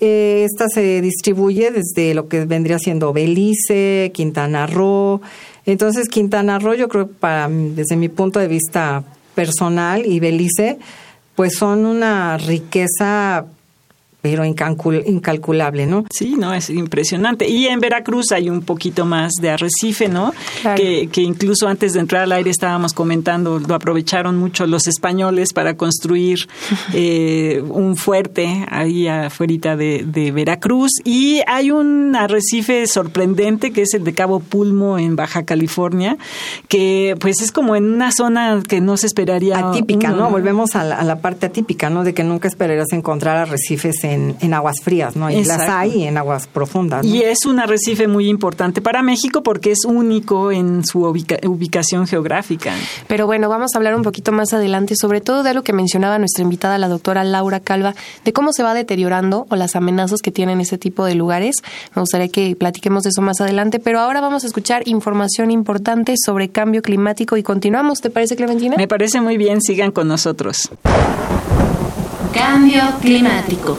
Eh, 0.00 0.46
esta 0.50 0.68
se 0.68 1.00
distribuye 1.00 1.70
desde 1.70 2.14
lo 2.14 2.28
que 2.28 2.44
vendría 2.44 2.78
siendo 2.78 3.12
Belice, 3.12 4.10
Quintana 4.14 4.66
Roo. 4.66 5.20
Entonces, 5.64 6.08
Quintana 6.08 6.58
Roo, 6.58 6.74
yo 6.74 6.88
creo, 6.88 7.08
desde 7.74 7.96
mi 7.96 8.08
punto 8.08 8.38
de 8.38 8.48
vista 8.48 9.04
personal 9.34 10.04
y 10.06 10.20
Belice, 10.20 10.78
pues 11.34 11.56
son 11.56 11.86
una 11.86 12.38
riqueza 12.38 13.46
pero 14.26 14.44
incalculable, 14.44 15.86
¿no? 15.86 16.04
Sí, 16.10 16.34
no, 16.36 16.52
es 16.52 16.68
impresionante. 16.68 17.48
Y 17.48 17.66
en 17.68 17.78
Veracruz 17.78 18.32
hay 18.32 18.50
un 18.50 18.60
poquito 18.60 19.04
más 19.04 19.34
de 19.40 19.50
arrecife, 19.50 20.08
¿no? 20.08 20.34
Que, 20.74 21.08
que, 21.12 21.22
incluso 21.22 21.68
antes 21.68 21.92
de 21.92 22.00
entrar 22.00 22.24
al 22.24 22.32
aire 22.32 22.50
estábamos 22.50 22.92
comentando, 22.92 23.60
lo 23.60 23.72
aprovecharon 23.76 24.36
mucho 24.36 24.66
los 24.66 24.88
españoles 24.88 25.52
para 25.52 25.76
construir 25.76 26.48
eh, 26.92 27.62
un 27.68 27.94
fuerte 27.94 28.66
ahí 28.68 29.06
afuera 29.06 29.76
de, 29.76 30.04
de, 30.04 30.32
Veracruz. 30.32 30.90
Y 31.04 31.40
hay 31.46 31.70
un 31.70 32.16
arrecife 32.16 32.88
sorprendente 32.88 33.70
que 33.70 33.82
es 33.82 33.94
el 33.94 34.02
de 34.02 34.12
Cabo 34.12 34.40
Pulmo 34.40 34.98
en 34.98 35.14
Baja 35.14 35.44
California, 35.44 36.16
que 36.66 37.14
pues 37.20 37.42
es 37.42 37.52
como 37.52 37.76
en 37.76 37.84
una 37.84 38.10
zona 38.10 38.60
que 38.68 38.80
no 38.80 38.96
se 38.96 39.06
esperaría. 39.06 39.70
Atípica, 39.70 40.10
¿no? 40.10 40.30
Volvemos 40.30 40.74
a 40.74 40.82
la, 40.82 40.96
a 40.96 41.04
la 41.04 41.20
parte 41.20 41.46
atípica, 41.46 41.90
¿no? 41.90 42.02
De 42.02 42.12
que 42.12 42.24
nunca 42.24 42.48
esperarías 42.48 42.88
encontrar 42.90 43.36
arrecifes 43.36 44.02
en 44.02 44.15
en, 44.16 44.54
aguas 44.54 44.76
frías, 44.82 45.16
¿no? 45.16 45.30
Y 45.30 45.44
las 45.44 45.68
hay 45.68 46.04
en 46.04 46.18
aguas 46.18 46.46
profundas. 46.46 47.04
Y 47.04 47.22
es 47.22 47.46
un 47.46 47.60
arrecife 47.60 48.08
muy 48.08 48.28
importante 48.28 48.80
para 48.80 49.02
México 49.02 49.42
porque 49.42 49.72
es 49.72 49.84
único 49.84 50.50
en 50.52 50.84
su 50.84 51.04
ubicación 51.04 52.06
geográfica. 52.06 52.72
Pero 53.06 53.26
bueno, 53.26 53.48
vamos 53.48 53.74
a 53.74 53.78
hablar 53.78 53.94
un 53.94 54.02
poquito 54.02 54.32
más 54.32 54.52
adelante, 54.52 54.94
sobre 54.96 55.20
todo 55.20 55.42
de 55.42 55.54
lo 55.54 55.62
que 55.62 55.72
mencionaba 55.72 56.18
nuestra 56.18 56.42
invitada, 56.42 56.78
la 56.78 56.88
doctora 56.88 57.24
Laura 57.24 57.60
Calva, 57.60 57.94
de 58.24 58.32
cómo 58.32 58.52
se 58.52 58.62
va 58.62 58.74
deteriorando 58.74 59.46
o 59.50 59.56
las 59.56 59.76
amenazas 59.76 60.20
que 60.20 60.32
tienen 60.32 60.60
ese 60.60 60.78
tipo 60.78 61.04
de 61.04 61.14
lugares. 61.14 61.56
Me 61.94 62.00
gustaría 62.00 62.28
que 62.28 62.56
platiquemos 62.56 63.02
de 63.02 63.10
eso 63.10 63.22
más 63.22 63.40
adelante, 63.40 63.78
pero 63.78 64.00
ahora 64.00 64.20
vamos 64.20 64.44
a 64.44 64.46
escuchar 64.46 64.86
información 64.86 65.50
importante 65.50 66.14
sobre 66.16 66.48
cambio 66.48 66.82
climático 66.82 67.36
y 67.36 67.42
continuamos. 67.42 68.00
¿Te 68.00 68.10
parece, 68.10 68.36
Clementina? 68.36 68.76
Me 68.76 68.88
parece 68.88 69.20
muy 69.20 69.36
bien, 69.36 69.60
sigan 69.60 69.92
con 69.92 70.08
nosotros. 70.08 70.70
Cambio 72.32 72.82
climático. 73.00 73.78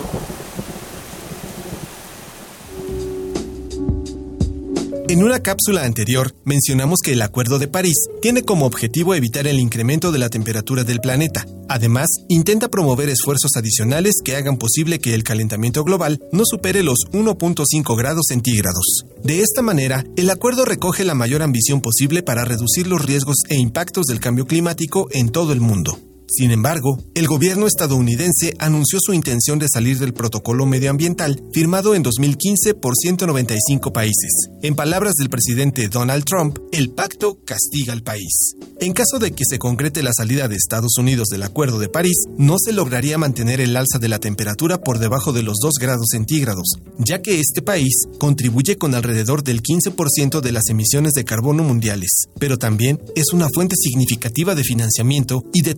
En 5.09 5.23
una 5.23 5.39
cápsula 5.39 5.85
anterior 5.85 6.35
mencionamos 6.43 6.99
que 7.01 7.13
el 7.13 7.21
Acuerdo 7.21 7.59
de 7.59 7.69
París 7.69 7.95
tiene 8.21 8.43
como 8.43 8.65
objetivo 8.65 9.15
evitar 9.15 9.47
el 9.47 9.57
incremento 9.57 10.11
de 10.11 10.19
la 10.19 10.27
temperatura 10.27 10.83
del 10.83 10.99
planeta. 10.99 11.45
Además, 11.69 12.07
intenta 12.27 12.67
promover 12.67 13.07
esfuerzos 13.07 13.51
adicionales 13.55 14.15
que 14.21 14.35
hagan 14.35 14.57
posible 14.57 14.99
que 14.99 15.13
el 15.13 15.23
calentamiento 15.23 15.85
global 15.85 16.19
no 16.33 16.43
supere 16.45 16.83
los 16.83 17.05
1.5 17.13 17.97
grados 17.97 18.25
centígrados. 18.27 19.05
De 19.23 19.39
esta 19.39 19.61
manera, 19.61 20.03
el 20.17 20.29
acuerdo 20.29 20.65
recoge 20.65 21.05
la 21.05 21.15
mayor 21.15 21.41
ambición 21.41 21.79
posible 21.79 22.21
para 22.21 22.43
reducir 22.43 22.87
los 22.87 23.05
riesgos 23.05 23.37
e 23.47 23.55
impactos 23.55 24.07
del 24.07 24.19
cambio 24.19 24.45
climático 24.45 25.07
en 25.13 25.29
todo 25.29 25.53
el 25.53 25.61
mundo. 25.61 25.97
Sin 26.29 26.51
embargo, 26.51 26.97
el 27.15 27.25
gobierno 27.25 27.67
estadounidense 27.67 28.53
anunció 28.59 28.99
su 29.01 29.13
intención 29.13 29.59
de 29.59 29.69
salir 29.69 29.97
del 29.97 30.13
protocolo 30.13 30.65
medioambiental 30.65 31.41
firmado 31.53 31.95
en 31.95 32.03
2015 32.03 32.73
por 32.73 32.95
195 32.97 33.93
países. 33.93 34.49
En 34.61 34.75
palabras 34.75 35.13
del 35.13 35.29
presidente 35.29 35.87
Donald 35.87 36.25
Trump, 36.25 36.59
el 36.73 36.89
pacto 36.89 37.39
castiga 37.45 37.93
al 37.93 38.03
país. 38.03 38.55
En 38.81 38.91
caso 38.91 39.19
de 39.19 39.31
que 39.31 39.45
se 39.49 39.57
concrete 39.57 40.03
la 40.03 40.11
salida 40.13 40.49
de 40.49 40.57
Estados 40.57 40.97
Unidos 40.97 41.29
del 41.29 41.43
Acuerdo 41.43 41.79
de 41.79 41.87
París, 41.87 42.25
no 42.37 42.57
se 42.59 42.73
lograría 42.73 43.17
mantener 43.17 43.61
el 43.61 43.75
alza 43.77 43.97
de 43.97 44.09
la 44.09 44.19
temperatura 44.19 44.79
por 44.79 44.99
debajo 44.99 45.31
de 45.31 45.43
los 45.43 45.55
2 45.63 45.75
grados 45.79 46.07
centígrados, 46.11 46.75
ya 46.99 47.21
que 47.21 47.39
este 47.39 47.61
país 47.61 48.03
contribuye 48.19 48.77
con 48.77 48.95
alrededor 48.95 49.43
del 49.43 49.63
15% 49.63 50.41
de 50.41 50.51
las 50.51 50.67
emisiones 50.69 51.13
de 51.13 51.23
carbono 51.23 51.63
mundiales, 51.63 52.25
pero 52.37 52.57
también 52.57 53.01
es 53.15 53.31
una 53.33 53.47
fuente 53.53 53.75
significativa 53.77 54.55
de 54.55 54.63
financiamiento 54.63 55.43
y 55.53 55.61
de 55.61 55.73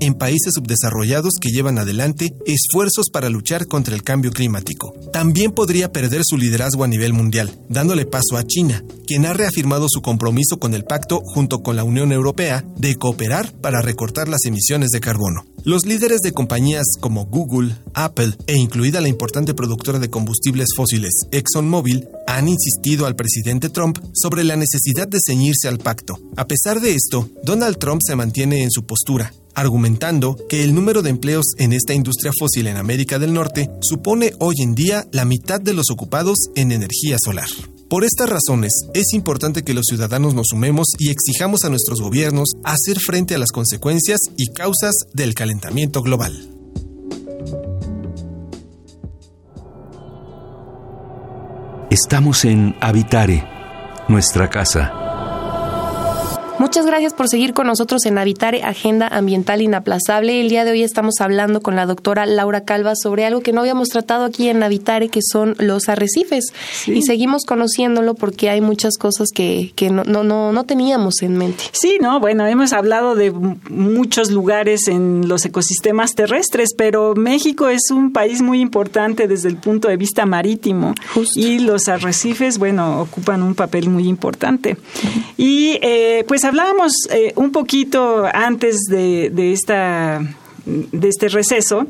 en 0.00 0.14
países 0.14 0.52
subdesarrollados 0.54 1.34
que 1.40 1.50
llevan 1.50 1.78
adelante 1.78 2.32
esfuerzos 2.46 3.10
para 3.12 3.28
luchar 3.28 3.66
contra 3.66 3.94
el 3.94 4.02
cambio 4.02 4.30
climático. 4.30 4.94
También 5.12 5.50
podría 5.50 5.90
perder 5.90 6.22
su 6.24 6.36
liderazgo 6.36 6.84
a 6.84 6.88
nivel 6.88 7.12
mundial, 7.12 7.50
dándole 7.68 8.06
paso 8.06 8.36
a 8.36 8.44
China, 8.44 8.84
quien 9.06 9.26
ha 9.26 9.32
reafirmado 9.32 9.86
su 9.88 10.02
compromiso 10.02 10.58
con 10.58 10.72
el 10.74 10.84
pacto 10.84 11.20
junto 11.24 11.62
con 11.62 11.74
la 11.74 11.82
Unión 11.82 12.12
Europea 12.12 12.64
de 12.76 12.94
cooperar 12.94 13.52
para 13.54 13.82
recortar 13.82 14.28
las 14.28 14.44
emisiones 14.44 14.90
de 14.90 15.00
carbono. 15.00 15.44
Los 15.64 15.84
líderes 15.84 16.20
de 16.20 16.30
compañías 16.30 16.86
como 17.00 17.24
Google, 17.26 17.74
Apple 17.92 18.36
e 18.46 18.56
incluida 18.56 19.00
la 19.00 19.08
importante 19.08 19.52
productora 19.52 19.98
de 19.98 20.10
combustibles 20.10 20.68
fósiles 20.76 21.12
ExxonMobil 21.32 22.06
han 22.26 22.48
insistido 22.48 23.06
al 23.06 23.16
presidente 23.16 23.68
Trump 23.68 23.98
sobre 24.12 24.44
la 24.44 24.56
necesidad 24.56 25.08
de 25.08 25.18
ceñirse 25.24 25.68
al 25.68 25.78
pacto. 25.78 26.18
A 26.36 26.46
pesar 26.46 26.80
de 26.80 26.94
esto, 26.94 27.28
Donald 27.44 27.78
Trump 27.78 28.00
se 28.04 28.16
mantiene 28.16 28.62
en 28.62 28.70
su 28.70 28.84
postura, 28.84 29.32
argumentando 29.54 30.36
que 30.48 30.64
el 30.64 30.74
número 30.74 31.02
de 31.02 31.10
empleos 31.10 31.54
en 31.58 31.72
esta 31.72 31.94
industria 31.94 32.32
fósil 32.38 32.66
en 32.66 32.76
América 32.76 33.18
del 33.18 33.32
Norte 33.32 33.70
supone 33.80 34.34
hoy 34.38 34.56
en 34.60 34.74
día 34.74 35.06
la 35.12 35.24
mitad 35.24 35.60
de 35.60 35.74
los 35.74 35.90
ocupados 35.90 36.36
en 36.54 36.72
energía 36.72 37.16
solar. 37.22 37.48
Por 37.88 38.04
estas 38.04 38.28
razones, 38.28 38.72
es 38.94 39.12
importante 39.12 39.62
que 39.62 39.72
los 39.72 39.84
ciudadanos 39.88 40.34
nos 40.34 40.46
sumemos 40.50 40.88
y 40.98 41.10
exijamos 41.10 41.64
a 41.64 41.68
nuestros 41.68 42.00
gobiernos 42.00 42.50
hacer 42.64 42.98
frente 42.98 43.36
a 43.36 43.38
las 43.38 43.52
consecuencias 43.52 44.18
y 44.36 44.52
causas 44.52 44.94
del 45.14 45.34
calentamiento 45.34 46.02
global. 46.02 46.55
Estamos 51.88 52.44
en 52.44 52.74
Habitare, 52.80 53.44
nuestra 54.08 54.50
casa. 54.50 55.05
Muchas 56.66 56.84
gracias 56.84 57.14
por 57.14 57.28
seguir 57.28 57.54
con 57.54 57.68
nosotros 57.68 58.04
en 58.06 58.18
Habitare 58.18 58.64
Agenda 58.64 59.06
Ambiental 59.06 59.62
Inaplazable. 59.62 60.40
El 60.40 60.48
día 60.48 60.64
de 60.64 60.72
hoy 60.72 60.82
estamos 60.82 61.20
hablando 61.20 61.60
con 61.60 61.76
la 61.76 61.86
doctora 61.86 62.26
Laura 62.26 62.64
Calva 62.64 62.94
sobre 63.00 63.24
algo 63.24 63.40
que 63.40 63.52
no 63.52 63.60
habíamos 63.60 63.88
tratado 63.88 64.24
aquí 64.24 64.48
en 64.48 64.60
Habitare, 64.64 65.08
que 65.08 65.20
son 65.22 65.54
los 65.60 65.88
arrecifes. 65.88 66.46
Y 66.88 67.02
seguimos 67.02 67.44
conociéndolo 67.44 68.14
porque 68.14 68.50
hay 68.50 68.60
muchas 68.60 68.98
cosas 68.98 69.28
que, 69.32 69.74
que 69.76 69.90
no, 69.90 70.02
no, 70.02 70.24
no, 70.24 70.50
no 70.50 70.64
teníamos 70.64 71.22
en 71.22 71.36
mente. 71.38 71.62
Sí, 71.70 71.98
no, 72.00 72.18
bueno, 72.18 72.44
hemos 72.48 72.72
hablado 72.72 73.14
de 73.14 73.30
muchos 73.30 74.32
lugares 74.32 74.88
en 74.88 75.28
los 75.28 75.44
ecosistemas 75.44 76.16
terrestres, 76.16 76.70
pero 76.76 77.14
México 77.14 77.68
es 77.68 77.92
un 77.92 78.12
país 78.12 78.42
muy 78.42 78.60
importante 78.60 79.28
desde 79.28 79.50
el 79.50 79.56
punto 79.58 79.86
de 79.86 79.96
vista 79.96 80.26
marítimo. 80.26 80.96
Y 81.36 81.60
los 81.60 81.86
arrecifes, 81.86 82.58
bueno, 82.58 83.02
ocupan 83.02 83.44
un 83.44 83.54
papel 83.54 83.88
muy 83.88 84.08
importante. 84.08 84.76
Y 85.36 85.78
eh, 85.80 86.24
pues 86.26 86.44
hablábamos 86.56 86.92
eh, 87.10 87.34
un 87.36 87.52
poquito 87.52 88.24
antes 88.32 88.84
de, 88.88 89.28
de, 89.28 89.52
esta, 89.52 90.22
de 90.64 91.08
este 91.08 91.28
receso 91.28 91.86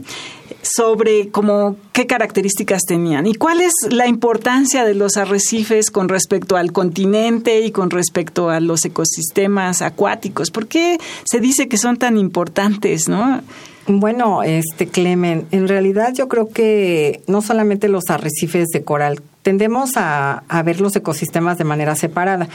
sobre 0.61 1.29
cómo 1.29 1.77
qué 1.93 2.09
características 2.09 2.83
tenían 2.83 3.29
y 3.29 3.35
cuál 3.35 3.61
es 3.61 3.73
la 3.91 4.09
importancia 4.09 4.85
de 4.85 4.95
los 4.95 5.17
arrecifes 5.17 5.93
con 5.93 6.09
respecto 6.09 6.57
al 6.57 6.73
continente 6.73 7.61
y 7.61 7.71
con 7.71 7.91
respecto 7.91 8.51
a 8.51 8.59
los 8.59 8.85
ecosistemas 8.85 9.83
acuáticos. 9.83 10.51
¿Por 10.51 10.67
qué 10.67 10.99
se 11.31 11.39
dice 11.39 11.69
que 11.69 11.79
son 11.79 11.97
tan 11.97 12.19
importantes, 12.19 13.09
no? 13.09 13.43
Bueno, 13.89 14.43
este 14.43 14.89
Clemen, 14.89 15.47
en 15.53 15.69
realidad 15.69 16.13
yo 16.13 16.27
creo 16.29 16.49
que 16.49 17.23
no 17.29 17.41
solamente 17.41 17.89
los 17.89 18.11
arrecifes 18.11 18.67
de 18.69 18.83
coral 18.83 19.23
tendemos 19.43 19.93
a, 19.95 20.43
ver 20.65 20.81
los 20.81 20.97
ecosistemas 20.97 21.57
de 21.57 21.63
manera 21.63 21.95
separada. 21.95 22.49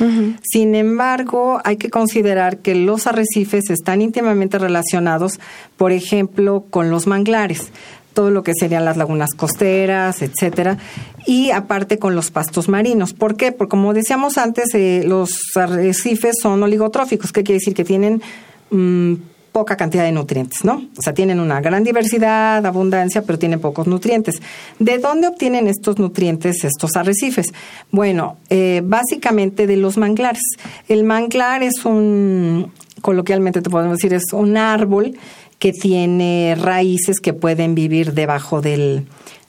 Sin 0.44 0.76
embargo, 0.76 1.62
hay 1.64 1.78
que 1.78 1.90
considerar 1.90 2.58
que 2.58 2.76
los 2.76 3.08
arrecifes 3.08 3.70
están 3.70 4.02
íntimamente 4.02 4.60
relacionados, 4.60 5.40
por 5.78 5.94
ejemplo, 5.94 6.66
con 6.70 6.90
los 6.90 7.08
manglares 7.08 7.72
todo 8.14 8.30
lo 8.30 8.44
que 8.44 8.52
serían 8.54 8.84
las 8.84 8.98
lagunas 8.98 9.30
costeras, 9.38 10.22
etcétera, 10.22 10.78
y 11.26 11.52
aparte 11.52 11.98
con 11.98 12.14
los 12.14 12.30
pastos 12.30 12.68
marinos. 12.68 13.14
¿Por 13.14 13.38
qué? 13.38 13.54
Porque 13.54 13.70
como 13.70 13.94
decíamos 13.94 14.38
antes, 14.38 14.74
eh, 14.74 15.04
los 15.06 15.40
arrecifes 15.56 16.36
son 16.42 16.62
oligotróficos, 16.62 17.32
¿qué 17.32 17.44
quiere 17.44 17.60
decir? 17.60 17.74
Que 17.74 17.86
tienen 17.86 18.22
mm, 18.70 19.14
poca 19.52 19.76
cantidad 19.76 20.04
de 20.04 20.12
nutrientes, 20.12 20.64
¿no? 20.64 20.84
O 20.98 21.02
sea, 21.02 21.14
tienen 21.14 21.40
una 21.40 21.60
gran 21.62 21.84
diversidad, 21.84 22.66
abundancia, 22.66 23.22
pero 23.22 23.38
tienen 23.38 23.60
pocos 23.60 23.86
nutrientes. 23.88 24.42
¿De 24.80 24.98
dónde 24.98 25.28
obtienen 25.28 25.68
estos 25.68 26.00
nutrientes 26.00 26.64
estos 26.64 26.96
arrecifes? 26.96 27.48
Bueno, 27.92 28.38
eh, 28.50 28.82
básicamente 28.84 29.68
de 29.68 29.78
los 29.78 29.98
manglares. 29.98 30.44
El 30.88 31.04
manglar 31.04 31.64
es 31.64 31.86
un, 31.86 32.72
coloquialmente 33.02 33.62
te 33.62 33.70
podemos 33.70 33.98
decir, 33.98 34.14
es 34.14 34.32
un 34.32 34.56
árbol 34.56 35.18
que 35.60 35.74
tiene 35.74 36.56
raíces 36.60 37.20
que 37.20 37.34
pueden 37.34 37.76
vivir 37.76 38.14
debajo 38.14 38.62
del, 38.62 39.06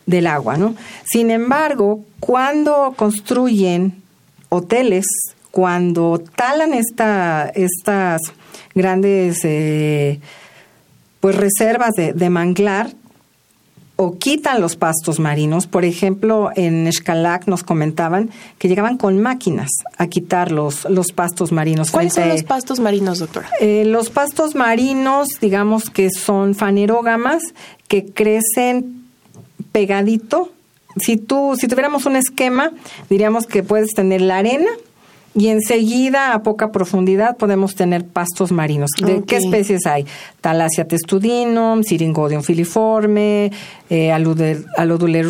del 0.07 0.27
agua, 0.27 0.57
¿no? 0.57 0.75
Sin 1.05 1.31
embargo, 1.31 2.01
cuando 2.21 2.93
construyen 2.97 4.03
hoteles, 4.49 5.07
cuando 5.51 6.23
talan 6.37 6.75
esta, 6.75 7.51
estas 7.55 8.21
grandes 8.75 9.39
eh, 9.45 10.21
pues 11.21 11.37
reservas 11.37 11.93
de, 11.93 12.31
manglar 12.31 12.91
o 13.97 14.19
quitan 14.19 14.61
los 14.61 14.75
pastos 14.77 15.21
marinos. 15.21 15.67
Por 15.67 15.85
ejemplo, 15.85 16.51
en 16.57 16.87
Escalac 16.89 17.47
nos 17.47 17.63
comentaban 17.63 18.31
que 18.59 18.69
llegaban 18.69 18.97
con 18.97 19.21
máquinas 19.21 19.71
a 19.99 20.09
quitar 20.09 20.51
los, 20.51 20.85
los 20.87 21.13
pastos 21.13 21.53
marinos. 21.53 21.91
¿Cuáles 21.91 22.15
son 22.15 22.29
los 22.29 22.43
pastos 22.43 22.81
marinos, 22.81 23.21
doctora? 23.21 23.49
Eh, 23.61 23.85
los 23.85 24.11
pastos 24.11 24.55
marinos, 24.55 25.29
digamos 25.41 25.91
que 25.91 26.11
son 26.11 26.55
fanerógamas 26.57 27.43
que 27.87 28.07
crecen 28.07 29.05
pegadito. 29.71 30.51
Si 30.97 31.17
tú, 31.17 31.55
si 31.59 31.69
tuviéramos 31.69 32.05
un 32.07 32.17
esquema, 32.17 32.73
diríamos 33.09 33.47
que 33.47 33.63
puedes 33.63 33.93
tener 33.95 34.21
la 34.21 34.39
arena, 34.39 34.71
y 35.35 35.49
enseguida 35.49 36.35
a 36.35 36.43
poca 36.43 36.73
profundidad 36.73 37.37
podemos 37.37 37.75
tener 37.75 38.05
pastos 38.05 38.53
marinos. 38.53 38.91
¿De 39.05 39.23
qué 39.25 39.37
especies 39.37 39.87
hay? 39.87 40.05
Thalassia 40.41 40.87
testudinum, 40.87 41.83
Syringodium 41.83 42.43
filiforme, 42.43 43.51
eh, 43.93 44.11
Alodule 44.11 45.23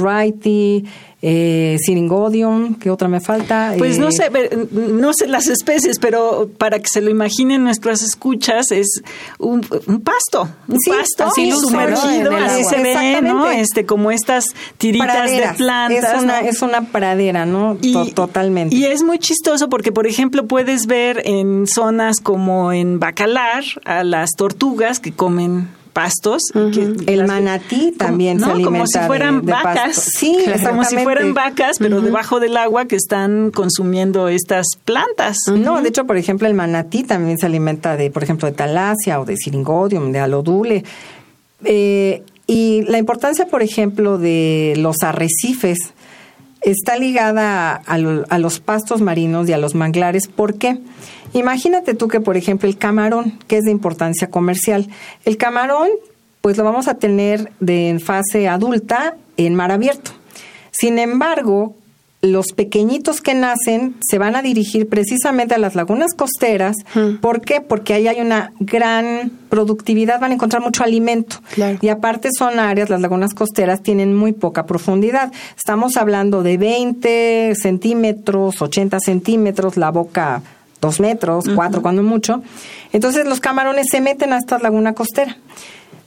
eh, 1.20 1.76
Syringodium, 1.80 2.76
¿qué 2.76 2.90
otra 2.90 3.08
me 3.08 3.20
falta? 3.20 3.74
Pues 3.76 3.98
no 3.98 4.08
eh, 4.08 4.12
sé, 4.12 4.30
no 4.72 5.12
sé 5.12 5.26
las 5.26 5.48
especies, 5.48 5.98
pero 5.98 6.48
para 6.58 6.78
que 6.78 6.86
se 6.88 7.00
lo 7.00 7.10
imaginen 7.10 7.64
nuestras 7.64 8.02
escuchas, 8.02 8.70
es 8.70 9.02
un, 9.38 9.62
pasto, 9.62 10.48
un 10.68 10.78
pasto 10.88 11.24
así 11.24 11.50
sumergido, 11.52 12.36
así 12.36 12.62
se 12.64 12.82
ve, 12.82 13.20
¿no? 13.20 13.50
Este, 13.50 13.84
como 13.84 14.12
estas 14.12 14.46
tiritas 14.78 15.30
de 15.30 15.54
plantas. 15.56 16.16
Es 16.16 16.22
una, 16.22 16.40
es 16.40 16.62
una 16.62 16.82
pradera, 16.82 17.46
¿no? 17.46 17.76
Totalmente. 18.14 18.76
Y 18.76 18.84
es 18.84 19.02
muy 19.02 19.18
chistoso 19.18 19.68
porque, 19.68 19.90
por 19.90 20.06
ejemplo, 20.06 20.46
puedes 20.46 20.86
ver 20.86 21.22
en 21.24 21.66
zonas 21.66 22.20
como 22.20 22.72
en 22.72 23.00
Bacalar 23.00 23.64
a 23.84 24.04
las 24.04 24.30
tortugas 24.36 25.00
que 25.00 25.12
comen 25.12 25.68
pastos. 25.92 26.42
el 26.54 27.26
manatí 27.26 27.92
también 27.92 28.40
se 28.40 28.46
alimenta 28.46 28.64
como 28.70 28.86
si 28.86 28.98
fueran 29.06 29.44
vacas. 29.44 29.96
Sí, 29.96 30.36
como 30.66 30.84
si 30.84 30.96
fueran 30.98 31.34
vacas, 31.34 31.76
pero 31.78 32.00
debajo 32.00 32.40
del 32.40 32.56
agua 32.56 32.86
que 32.86 32.96
están 32.96 33.50
consumiendo 33.50 34.28
estas 34.28 34.66
plantas. 34.84 35.36
No, 35.52 35.82
de 35.82 35.88
hecho, 35.88 36.06
por 36.06 36.16
ejemplo, 36.16 36.48
el 36.48 36.54
manatí 36.54 37.02
también 37.02 37.38
se 37.38 37.46
alimenta 37.46 37.96
de, 37.96 38.10
por 38.10 38.22
ejemplo, 38.22 38.48
de 38.48 38.54
talasia 38.54 39.20
o 39.20 39.24
de 39.24 39.36
siringodium, 39.36 40.12
de 40.12 40.18
alodule. 40.18 40.84
Eh, 41.64 42.22
y 42.46 42.82
la 42.82 42.98
importancia, 42.98 43.46
por 43.46 43.62
ejemplo, 43.62 44.18
de 44.18 44.74
los 44.76 45.02
arrecifes 45.02 45.78
está 46.64 46.96
ligada 46.96 47.74
a, 47.74 47.94
a 47.94 48.38
los 48.38 48.60
pastos 48.60 49.00
marinos 49.00 49.48
y 49.48 49.52
a 49.52 49.58
los 49.58 49.74
manglares. 49.74 50.28
¿Por 50.28 50.54
qué? 50.54 50.78
Imagínate 51.32 51.94
tú 51.94 52.08
que, 52.08 52.20
por 52.20 52.36
ejemplo, 52.36 52.68
el 52.68 52.76
camarón, 52.76 53.38
que 53.46 53.56
es 53.56 53.64
de 53.64 53.70
importancia 53.70 54.28
comercial, 54.28 54.88
el 55.24 55.36
camarón, 55.36 55.88
pues 56.40 56.58
lo 56.58 56.64
vamos 56.64 56.88
a 56.88 56.94
tener 56.94 57.52
de 57.60 57.88
en 57.88 58.00
fase 58.00 58.48
adulta 58.48 59.16
en 59.36 59.54
mar 59.54 59.70
abierto. 59.70 60.10
Sin 60.72 60.98
embargo, 60.98 61.74
los 62.22 62.52
pequeñitos 62.52 63.20
que 63.20 63.34
nacen 63.34 63.96
se 64.00 64.16
van 64.16 64.36
a 64.36 64.42
dirigir 64.42 64.88
precisamente 64.88 65.56
a 65.56 65.58
las 65.58 65.74
lagunas 65.74 66.14
costeras. 66.14 66.76
¿Por 67.20 67.40
qué? 67.40 67.60
Porque 67.60 67.94
ahí 67.94 68.06
hay 68.06 68.20
una 68.20 68.52
gran 68.60 69.32
productividad, 69.48 70.20
van 70.20 70.30
a 70.30 70.34
encontrar 70.34 70.62
mucho 70.62 70.84
alimento. 70.84 71.36
Y 71.80 71.88
aparte 71.88 72.28
son 72.36 72.60
áreas, 72.60 72.90
las 72.90 73.00
lagunas 73.00 73.34
costeras 73.34 73.82
tienen 73.82 74.14
muy 74.14 74.32
poca 74.32 74.66
profundidad. 74.66 75.32
Estamos 75.56 75.96
hablando 75.96 76.44
de 76.44 76.58
20 76.58 77.54
centímetros, 77.56 78.62
80 78.62 79.00
centímetros, 79.00 79.76
la 79.76 79.90
boca 79.90 80.42
dos 80.80 81.00
metros, 81.00 81.46
cuatro 81.54 81.82
cuando 81.82 82.02
mucho. 82.02 82.42
Entonces 82.92 83.26
los 83.26 83.40
camarones 83.40 83.86
se 83.90 84.00
meten 84.00 84.32
a 84.32 84.38
esta 84.38 84.58
laguna 84.58 84.94
costera. 84.94 85.38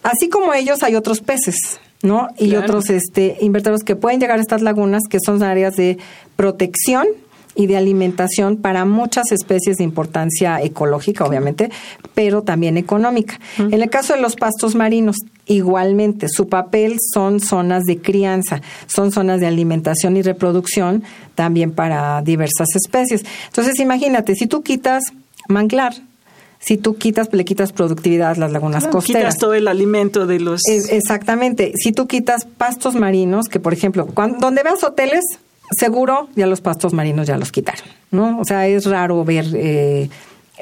Así 0.04 0.30
como 0.30 0.54
ellos 0.54 0.84
hay 0.84 0.96
otros 0.96 1.20
peces, 1.20 1.80
¿no? 2.06 2.30
Y 2.38 2.56
otros 2.56 2.90
este, 2.90 3.38
invertebrados 3.42 3.84
que 3.84 3.96
pueden 3.96 4.20
llegar 4.20 4.40
a 4.40 4.42
estas 4.42 4.62
lagunas, 4.62 5.02
que 5.10 5.18
son 5.24 5.44
áreas 5.44 5.76
de 5.76 5.98
protección 6.36 7.08
y 7.56 7.68
de 7.68 7.78
alimentación 7.78 8.58
para 8.58 8.86
muchas 8.86 9.32
especies 9.32 9.78
de 9.78 9.84
importancia 9.84 10.62
ecológica, 10.62 11.26
obviamente, 11.26 11.72
pero 12.14 12.44
también 12.44 12.78
económica. 12.78 13.40
En 13.58 13.82
el 13.82 13.90
caso 13.90 14.14
de 14.14 14.22
los 14.22 14.36
pastos 14.36 14.76
marinos, 14.76 15.16
igualmente, 15.46 16.28
su 16.30 16.50
papel 16.50 16.98
son 17.14 17.40
zonas 17.40 17.84
de 17.84 18.00
crianza, 18.00 18.62
son 18.88 19.12
zonas 19.12 19.40
de 19.40 19.48
alimentación 19.48 20.18
y 20.18 20.22
reproducción 20.22 21.04
también 21.34 21.72
para 21.72 22.22
diversas 22.22 22.68
especies. 22.76 23.24
Entonces, 23.48 23.80
imagínate, 23.80 24.36
si 24.36 24.48
tú 24.48 24.62
quitas 24.62 25.04
manglar, 25.48 25.94
si 26.66 26.78
tú 26.78 26.96
quitas, 26.96 27.32
le 27.32 27.46
quitas 27.46 27.72
productividad 27.72 28.32
a 28.32 28.36
las 28.36 28.52
lagunas 28.52 28.88
costeras. 28.88 29.36
Quitas 29.36 29.38
todo 29.38 29.54
el 29.54 29.68
alimento 29.68 30.26
de 30.26 30.40
los... 30.40 30.62
exactamente. 30.68 31.74
Si 31.76 31.92
tú 31.92 32.08
quitas 32.08 32.46
pastos 32.46 32.96
marinos, 32.96 33.46
que 33.50 33.60
por 33.60 33.72
ejemplo, 33.72 34.08
cuando, 34.08 34.40
donde 34.40 34.64
veas 34.64 34.84
hoteles, 34.84 35.24
seguro 35.78 36.28
ya 36.36 36.48
los 36.48 36.62
pastos 36.62 36.92
marinos 36.92 37.28
ya 37.28 37.38
los 37.38 37.52
quitaron, 37.52 37.86
¿no? 38.10 38.40
O 38.40 38.46
sea, 38.46 38.68
es 38.68 38.86
raro 38.88 39.24
ver 39.24 39.46
eh, 39.54 40.10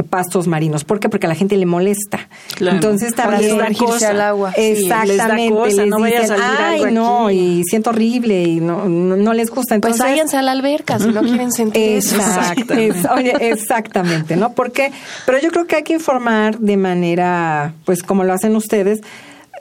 pastos 0.10 0.48
marinos. 0.48 0.84
¿Por 0.84 1.00
qué? 1.00 1.08
Porque 1.10 1.28
a 1.28 1.30
la 1.30 1.36
gente 1.36 1.56
le 1.56 1.66
molesta. 1.66 2.28
Entonces 2.60 3.14
también 3.14 3.52
sumergirse 3.52 4.06
al 4.08 4.22
agua. 4.22 4.52
Exactamente. 4.56 5.14
Sí, 5.14 5.18
les 5.18 5.18
da 5.18 5.56
cosa, 5.56 5.86
no 5.86 6.00
vaya 6.00 6.22
a 6.22 6.26
salir 6.28 6.44
Ay, 6.60 6.82
algo 6.82 6.92
no, 6.92 7.28
aquí". 7.28 7.36
y 7.38 7.62
siento 7.70 7.92
horrible 7.92 8.44
y 8.44 8.60
no, 8.60 8.86
no, 8.90 9.16
no 9.16 9.34
les 9.34 9.50
gusta. 9.50 9.76
Pues 9.80 9.94
Entonces, 9.94 10.02
váyanse 10.02 10.38
a 10.38 10.42
la 10.42 10.52
alberca 10.52 10.98
si 11.00 11.10
no 11.10 11.22
quieren 11.22 11.52
sentir 11.52 11.98
eso. 11.98 12.16
Exacto. 12.16 12.74
Es- 12.74 13.06
oye, 13.16 13.34
exactamente, 13.50 14.36
¿no? 14.36 14.54
Porque, 14.54 14.92
pero 15.26 15.40
yo 15.40 15.52
creo 15.52 15.68
que 15.68 15.76
hay 15.78 15.84
que 15.84 15.94
informar 15.94 16.58
de 16.60 16.78
manera, 16.78 17.74
pues 17.86 18.02
como 18.04 18.24
lo 18.24 18.34
hacen 18.34 18.56
ustedes, 18.56 19.02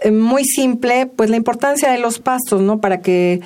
eh, 0.02 0.10
muy 0.10 0.44
simple, 0.44 1.06
pues 1.06 1.30
la 1.30 1.36
importancia 1.36 1.90
de 1.90 1.98
los 1.98 2.18
pastos, 2.18 2.60
¿no? 2.60 2.80
Para 2.80 3.00
que 3.02 3.40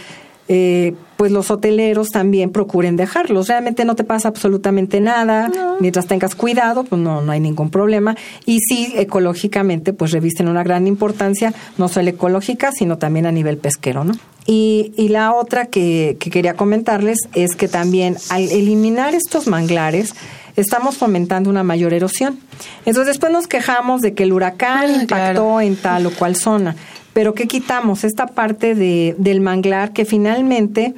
eh, 0.48 0.94
pues 1.16 1.32
los 1.32 1.50
hoteleros 1.50 2.09
también 2.11 2.50
procuren 2.50 2.96
dejarlos. 2.96 3.48
Realmente 3.48 3.85
no 3.85 3.96
te 3.96 4.04
pasa 4.04 4.28
absolutamente 4.28 5.00
nada, 5.00 5.50
mientras 5.80 6.06
tengas 6.06 6.35
cuidado, 6.35 6.85
pues 6.85 7.00
no, 7.00 7.22
no 7.22 7.32
hay 7.32 7.40
ningún 7.40 7.70
problema. 7.70 8.16
Y 8.44 8.61
sí, 8.61 8.92
ecológicamente, 8.96 9.92
pues 9.92 10.12
revisten 10.12 10.48
una 10.48 10.62
gran 10.62 10.87
importancia, 10.87 11.52
no 11.78 11.88
solo 11.88 12.11
ecológica, 12.11 12.70
sino 12.72 12.98
también 12.98 13.26
a 13.26 13.32
nivel 13.32 13.56
pesquero, 13.59 14.04
¿no? 14.04 14.12
Y, 14.46 14.92
y 14.96 15.09
la 15.09 15.32
otra 15.35 15.66
que, 15.66 16.16
que 16.20 16.30
quería 16.30 16.54
comentarles 16.54 17.18
es 17.35 17.56
que 17.56 17.66
también 17.66 18.16
al 18.30 18.42
eliminar 18.42 19.14
estos 19.14 19.48
manglares, 19.48 20.14
estamos 20.54 20.96
fomentando 20.96 21.50
una 21.50 21.64
mayor 21.64 21.92
erosión. 21.92 22.38
Entonces 22.85 23.09
después 23.09 23.32
nos 23.32 23.46
quejamos 23.48 24.00
de 24.02 24.14
que 24.14 24.22
el 24.22 24.32
huracán 24.32 24.85
Ah, 24.90 25.02
impactó 25.02 25.42
claro. 25.42 25.61
en 25.61 25.76
tal 25.76 26.06
o 26.06 26.11
cual 26.12 26.37
zona. 26.37 26.76
Pero 27.16 27.33
¿qué 27.33 27.46
quitamos? 27.48 28.05
Esta 28.05 28.26
parte 28.26 28.74
de, 28.74 29.14
del 29.16 29.40
manglar 29.40 29.94
que 29.94 30.05
finalmente 30.05 30.92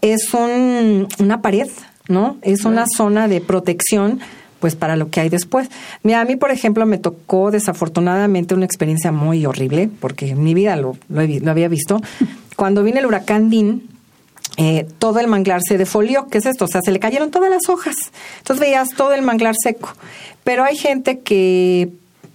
es 0.00 0.32
un, 0.32 1.08
una 1.18 1.42
pared, 1.42 1.66
¿no? 2.06 2.36
Es 2.42 2.64
una 2.64 2.84
zona 2.86 3.26
de 3.26 3.40
protección 3.40 4.20
pues 4.60 4.76
para 4.76 4.94
lo 4.94 5.10
que 5.10 5.18
hay 5.20 5.28
después. 5.28 5.68
Mira, 6.04 6.20
a 6.20 6.24
mí, 6.24 6.36
por 6.36 6.52
ejemplo, 6.52 6.86
me 6.86 6.98
tocó 6.98 7.50
desafortunadamente 7.50 8.54
una 8.54 8.64
experiencia 8.64 9.10
muy 9.10 9.44
horrible, 9.44 9.90
porque 10.00 10.28
en 10.28 10.44
mi 10.44 10.54
vida 10.54 10.76
lo, 10.76 10.96
lo, 11.08 11.20
he 11.20 11.26
vi- 11.26 11.40
lo 11.40 11.50
había 11.50 11.66
visto. 11.66 12.00
Cuando 12.56 12.84
vino 12.84 13.00
el 13.00 13.06
huracán 13.06 13.50
Dean, 13.50 13.82
eh, 14.56 14.86
todo 15.00 15.18
el 15.18 15.26
manglar 15.26 15.62
se 15.66 15.78
defolió. 15.78 16.28
¿Qué 16.28 16.38
es 16.38 16.46
esto? 16.46 16.66
O 16.66 16.68
sea, 16.68 16.80
se 16.80 16.92
le 16.92 17.00
cayeron 17.00 17.32
todas 17.32 17.50
las 17.50 17.68
hojas. 17.68 17.96
Entonces 18.38 18.60
veías 18.60 18.90
todo 18.90 19.14
el 19.14 19.22
manglar 19.22 19.54
seco. 19.60 19.94
Pero 20.44 20.62
hay 20.62 20.76
gente 20.76 21.18
que, 21.18 21.88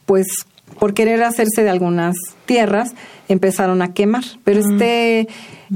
pues, 0.05 0.25
por 0.79 0.93
querer 0.93 1.23
hacerse 1.23 1.63
de 1.63 1.69
algunas 1.69 2.15
tierras, 2.45 2.93
empezaron 3.27 3.81
a 3.81 3.93
quemar. 3.93 4.23
Pero 4.43 4.59
este, 4.59 5.27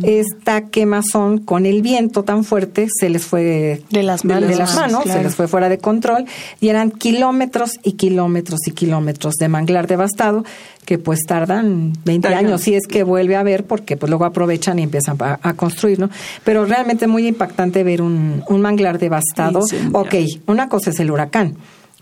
esta 0.04 0.68
quemazón 0.68 1.40
con 1.40 1.66
el 1.66 1.82
viento 1.82 2.24
tan 2.24 2.44
fuerte 2.44 2.88
se 3.00 3.10
les 3.10 3.24
fue 3.26 3.82
De 3.90 4.04
las 4.04 4.22
de, 4.22 4.34
manos, 4.36 4.58
las 4.58 4.76
manos, 4.76 5.04
claro. 5.04 5.20
se 5.20 5.24
les 5.24 5.36
fue 5.36 5.48
fuera 5.48 5.70
de 5.70 5.78
control 5.78 6.26
y 6.60 6.70
eran 6.70 6.92
kilómetros 6.92 7.80
y 7.84 7.94
kilómetros 7.94 8.60
y 8.68 8.72
kilómetros 8.72 9.36
de 9.36 9.48
manglar 9.48 9.88
devastado 9.88 10.44
que 10.86 10.98
pues 10.98 11.22
tardan 11.26 11.94
20 12.06 12.28
Tardan. 12.28 12.46
años 12.46 12.62
si 12.62 12.76
es 12.76 12.86
que 12.88 13.04
vuelve 13.04 13.36
a 13.36 13.44
ver 13.44 13.64
porque 13.66 13.96
pues 13.98 14.10
luego 14.10 14.26
aprovechan 14.26 14.80
y 14.80 14.84
empiezan 14.84 15.18
a, 15.22 15.40
a 15.42 15.54
construir, 15.54 16.00
¿no? 16.00 16.10
Pero 16.44 16.66
realmente 16.66 17.06
es 17.06 17.12
muy 17.12 17.26
impactante 17.28 17.84
ver 17.84 18.02
un, 18.02 18.44
un 18.48 18.62
manglar 18.62 19.00
devastado. 19.00 19.62
Incendiado. 19.62 20.00
Ok, 20.06 20.16
una 20.48 20.68
cosa 20.70 20.90
es 20.92 21.00
el 21.00 21.12
huracán, 21.12 21.56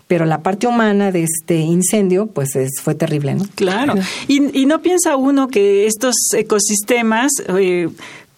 pero 0.08 0.24
la 0.24 0.42
parte 0.42 0.66
humana 0.66 1.12
de 1.12 1.22
este 1.22 1.58
incendio 1.58 2.26
pues 2.26 2.56
es, 2.56 2.80
fue 2.82 2.94
terrible, 2.94 3.34
¿no? 3.34 3.44
Claro. 3.54 3.94
Y, 4.26 4.58
y 4.58 4.66
no 4.66 4.82
piensa 4.82 5.16
uno 5.16 5.48
que 5.48 5.86
estos 5.86 6.14
ecosistemas, 6.34 7.30
eh, 7.56 7.88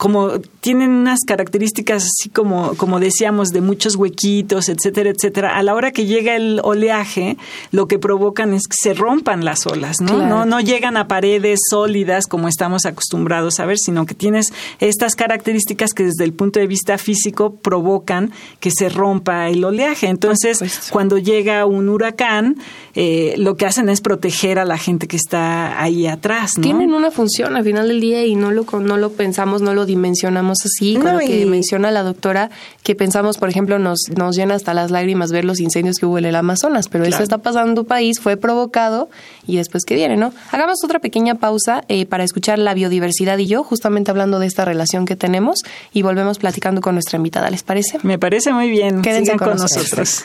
como 0.00 0.40
tienen 0.62 0.92
unas 0.92 1.20
características 1.26 2.04
así 2.04 2.30
como, 2.30 2.74
como 2.78 3.00
decíamos, 3.00 3.50
de 3.50 3.60
muchos 3.60 3.96
huequitos, 3.96 4.70
etcétera, 4.70 5.10
etcétera, 5.10 5.58
a 5.58 5.62
la 5.62 5.74
hora 5.74 5.90
que 5.90 6.06
llega 6.06 6.36
el 6.36 6.58
oleaje, 6.64 7.36
lo 7.70 7.86
que 7.86 7.98
provocan 7.98 8.54
es 8.54 8.62
que 8.66 8.76
se 8.80 8.94
rompan 8.94 9.44
las 9.44 9.66
olas, 9.66 9.96
¿no? 10.00 10.14
Claro. 10.14 10.26
No, 10.26 10.46
no 10.46 10.60
llegan 10.60 10.96
a 10.96 11.06
paredes 11.06 11.60
sólidas 11.68 12.28
como 12.28 12.48
estamos 12.48 12.86
acostumbrados 12.86 13.60
a 13.60 13.66
ver, 13.66 13.76
sino 13.76 14.06
que 14.06 14.14
tienes 14.14 14.54
estas 14.78 15.16
características 15.16 15.92
que 15.92 16.04
desde 16.04 16.24
el 16.24 16.32
punto 16.32 16.60
de 16.60 16.66
vista 16.66 16.96
físico 16.96 17.56
provocan 17.56 18.32
que 18.58 18.70
se 18.70 18.88
rompa 18.88 19.50
el 19.50 19.62
oleaje. 19.62 20.06
Entonces, 20.06 20.88
cuando 20.90 21.18
llega 21.18 21.66
un 21.66 21.90
huracán, 21.90 22.56
eh, 22.94 23.34
lo 23.36 23.58
que 23.58 23.66
hacen 23.66 23.90
es 23.90 24.00
proteger 24.00 24.58
a 24.60 24.64
la 24.64 24.78
gente 24.78 25.08
que 25.08 25.16
está 25.16 25.82
ahí 25.82 26.06
atrás, 26.06 26.52
¿no? 26.56 26.62
Tienen 26.62 26.94
una 26.94 27.10
función 27.10 27.54
al 27.54 27.64
final 27.64 27.88
del 27.88 28.00
día 28.00 28.24
y 28.24 28.34
no 28.34 28.50
lo, 28.50 28.64
no 28.80 28.96
lo 28.96 29.12
pensamos, 29.12 29.60
no 29.60 29.74
lo 29.74 29.89
dimensionamos 29.90 30.59
así. 30.64 30.94
Con 30.94 31.05
No, 31.05 31.12
lo 31.14 31.18
que 31.18 31.40
y- 31.42 31.44
menciona 31.46 31.90
la 31.90 32.03
doctora, 32.03 32.50
que 32.83 32.94
pensamos, 32.94 33.37
por 33.38 33.48
ejemplo, 33.50 33.79
nos, 33.79 33.98
nos 34.16 34.37
llena 34.37 34.55
hasta 34.55 34.72
las 34.74 34.90
lágrimas 34.90 35.31
ver 35.33 35.44
los 35.44 35.61
incendios 35.61 35.96
que 35.98 36.07
hubo 36.07 36.18
en 36.18 36.24
el 36.24 36.35
Amazonas, 36.37 36.88
pero 36.88 37.05
eso 37.05 37.22
está 37.22 37.38
pasando 37.38 37.68
en 37.70 37.74
tu 37.76 37.85
país, 37.85 38.20
fue 38.20 38.37
provocado 38.37 39.09
y 39.46 39.57
después 39.57 39.85
que 39.85 39.94
viene, 39.94 40.16
¿no? 40.16 40.33
Hagamos 40.53 40.79
otra 40.85 40.98
pequeña 41.00 41.35
pausa 41.35 41.85
eh, 41.88 42.07
para 42.07 42.24
escuchar 42.24 42.59
la 42.59 42.72
biodiversidad 42.74 43.37
y 43.38 43.46
yo, 43.46 43.62
justamente 43.64 44.11
hablando 44.11 44.38
de 44.38 44.46
esta 44.46 44.64
relación 44.64 45.05
que 45.07 45.16
tenemos 45.16 45.59
y 45.92 46.03
volvemos 46.03 46.38
platicando 46.38 46.81
con 46.81 46.94
nuestra 46.94 47.16
invitada, 47.18 47.50
¿les 47.50 47.62
parece? 47.62 47.98
Me 48.03 48.18
parece 48.18 48.53
muy 48.53 48.70
bien. 48.70 49.03
Quédense 49.03 49.33
Sigan 49.33 49.38
con 49.38 49.48
con 49.48 49.57
nosotros. 49.59 49.85
nosotros. 49.92 50.24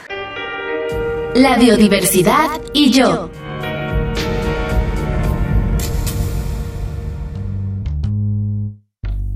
La 1.35 1.57
biodiversidad 1.57 2.47
y 2.73 2.91
yo. 2.91 3.29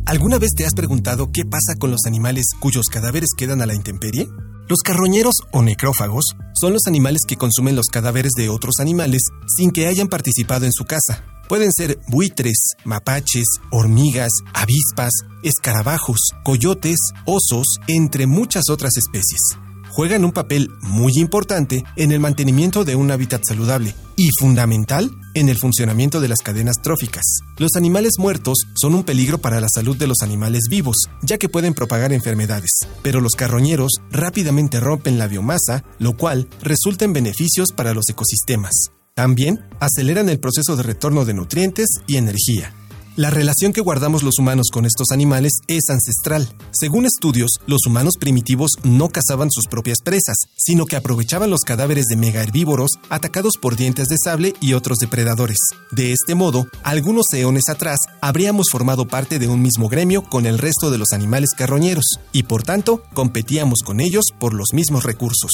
¿Alguna 0.10 0.40
vez 0.40 0.56
te 0.56 0.66
has 0.66 0.74
preguntado 0.74 1.30
qué 1.32 1.46
pasa 1.46 1.76
con 1.78 1.92
los 1.92 2.08
animales 2.08 2.46
cuyos 2.60 2.88
cadáveres 2.88 3.30
quedan 3.38 3.62
a 3.62 3.68
la 3.68 3.76
intemperie? 3.76 4.28
Los 4.68 4.80
carroñeros 4.80 5.36
o 5.52 5.62
necrófagos 5.62 6.26
son 6.60 6.74
los 6.74 6.88
animales 6.88 7.22
que 7.28 7.36
consumen 7.36 7.76
los 7.76 7.90
cadáveres 7.90 8.32
de 8.36 8.50
otros 8.50 8.80
animales 8.80 9.22
sin 9.56 9.70
que 9.70 9.86
hayan 9.86 10.08
participado 10.08 10.66
en 10.66 10.74
su 10.74 10.86
caza. 10.86 11.24
Pueden 11.48 11.72
ser 11.72 12.00
buitres, 12.08 12.58
mapaches, 12.86 13.46
hormigas, 13.70 14.32
avispas, 14.56 15.12
escarabajos, 15.44 16.32
coyotes, 16.44 16.98
osos, 17.28 17.78
entre 17.88 18.26
muchas 18.26 18.72
otras 18.72 18.98
especies. 18.98 19.60
Juegan 19.92 20.26
un 20.26 20.32
papel 20.32 20.72
muy 20.82 21.20
importante 21.20 21.84
en 21.98 22.12
el 22.12 22.20
mantenimiento 22.20 22.84
de 22.84 22.96
un 22.96 23.12
hábitat 23.12 23.44
saludable 23.48 23.94
y 24.20 24.32
fundamental 24.38 25.10
en 25.34 25.48
el 25.48 25.58
funcionamiento 25.58 26.20
de 26.20 26.28
las 26.28 26.40
cadenas 26.40 26.76
tróficas. 26.84 27.24
Los 27.58 27.78
animales 27.78 28.16
muertos 28.20 28.66
son 28.76 28.94
un 28.94 29.06
peligro 29.06 29.38
para 29.38 29.62
la 29.62 29.70
salud 29.74 29.96
de 29.96 30.08
los 30.08 30.18
animales 30.22 30.64
vivos, 30.70 30.98
ya 31.22 31.38
que 31.38 31.48
pueden 31.48 31.74
propagar 31.74 32.12
enfermedades, 32.12 32.80
pero 33.02 33.22
los 33.22 33.36
carroñeros 33.36 33.94
rápidamente 34.12 34.82
rompen 34.82 35.18
la 35.18 35.28
biomasa, 35.28 35.86
lo 36.00 36.18
cual 36.18 36.50
resulta 36.62 37.06
en 37.06 37.14
beneficios 37.14 37.70
para 37.74 37.94
los 37.94 38.10
ecosistemas. 38.10 38.92
También 39.14 39.62
aceleran 39.80 40.28
el 40.28 40.42
proceso 40.42 40.76
de 40.76 40.84
retorno 40.84 41.24
de 41.24 41.36
nutrientes 41.36 41.88
y 42.06 42.18
energía. 42.18 42.74
La 43.20 43.30
relación 43.30 43.74
que 43.74 43.82
guardamos 43.82 44.24
los 44.24 44.40
humanos 44.40 44.68
con 44.72 44.86
estos 44.86 45.12
animales 45.12 45.52
es 45.68 45.90
ancestral. 45.90 46.48
Según 46.72 47.06
estudios, 47.06 47.52
los 47.68 47.86
humanos 47.86 48.14
primitivos 48.18 48.72
no 48.84 49.10
cazaban 49.10 49.52
sus 49.52 49.66
propias 49.66 49.98
presas, 50.02 50.38
sino 50.56 50.86
que 50.86 50.96
aprovechaban 50.96 51.50
los 51.50 51.60
cadáveres 51.66 52.06
de 52.06 52.16
megaherbívoros 52.16 52.92
atacados 53.10 53.58
por 53.62 53.76
dientes 53.76 54.08
de 54.08 54.16
sable 54.24 54.54
y 54.62 54.72
otros 54.72 55.00
depredadores. 55.00 55.58
De 55.92 56.14
este 56.14 56.34
modo, 56.34 56.68
algunos 56.82 57.26
eones 57.34 57.68
atrás 57.68 57.98
habríamos 58.22 58.68
formado 58.72 59.06
parte 59.06 59.38
de 59.38 59.50
un 59.50 59.62
mismo 59.62 59.90
gremio 59.90 60.24
con 60.24 60.46
el 60.46 60.58
resto 60.58 60.90
de 60.90 60.98
los 60.98 61.12
animales 61.12 61.50
carroñeros, 61.58 62.06
y 62.32 62.44
por 62.44 62.64
tanto, 62.64 63.04
competíamos 63.14 63.80
con 63.84 64.00
ellos 64.00 64.28
por 64.40 64.54
los 64.54 64.70
mismos 64.72 65.04
recursos. 65.04 65.52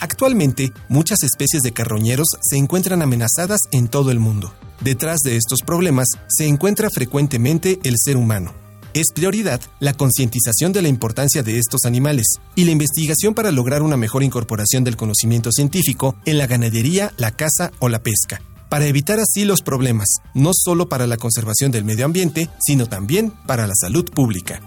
Actualmente, 0.00 0.72
muchas 0.88 1.22
especies 1.24 1.62
de 1.62 1.72
carroñeros 1.72 2.28
se 2.40 2.56
encuentran 2.56 3.02
amenazadas 3.02 3.60
en 3.70 3.88
todo 3.88 4.10
el 4.12 4.18
mundo. 4.18 4.54
Detrás 4.82 5.20
de 5.20 5.36
estos 5.36 5.60
problemas 5.64 6.08
se 6.26 6.48
encuentra 6.48 6.90
frecuentemente 6.90 7.78
el 7.84 7.94
ser 7.98 8.16
humano. 8.16 8.52
Es 8.94 9.12
prioridad 9.14 9.60
la 9.78 9.92
concientización 9.92 10.72
de 10.72 10.82
la 10.82 10.88
importancia 10.88 11.44
de 11.44 11.58
estos 11.58 11.84
animales 11.84 12.26
y 12.56 12.64
la 12.64 12.72
investigación 12.72 13.32
para 13.32 13.52
lograr 13.52 13.82
una 13.82 13.96
mejor 13.96 14.24
incorporación 14.24 14.82
del 14.82 14.96
conocimiento 14.96 15.52
científico 15.52 16.16
en 16.24 16.36
la 16.36 16.48
ganadería, 16.48 17.12
la 17.16 17.30
caza 17.30 17.70
o 17.78 17.88
la 17.88 18.02
pesca, 18.02 18.42
para 18.68 18.86
evitar 18.86 19.20
así 19.20 19.44
los 19.44 19.62
problemas, 19.62 20.08
no 20.34 20.50
solo 20.52 20.88
para 20.88 21.06
la 21.06 21.16
conservación 21.16 21.70
del 21.70 21.84
medio 21.84 22.04
ambiente, 22.04 22.50
sino 22.58 22.86
también 22.86 23.32
para 23.46 23.68
la 23.68 23.74
salud 23.80 24.10
pública. 24.10 24.60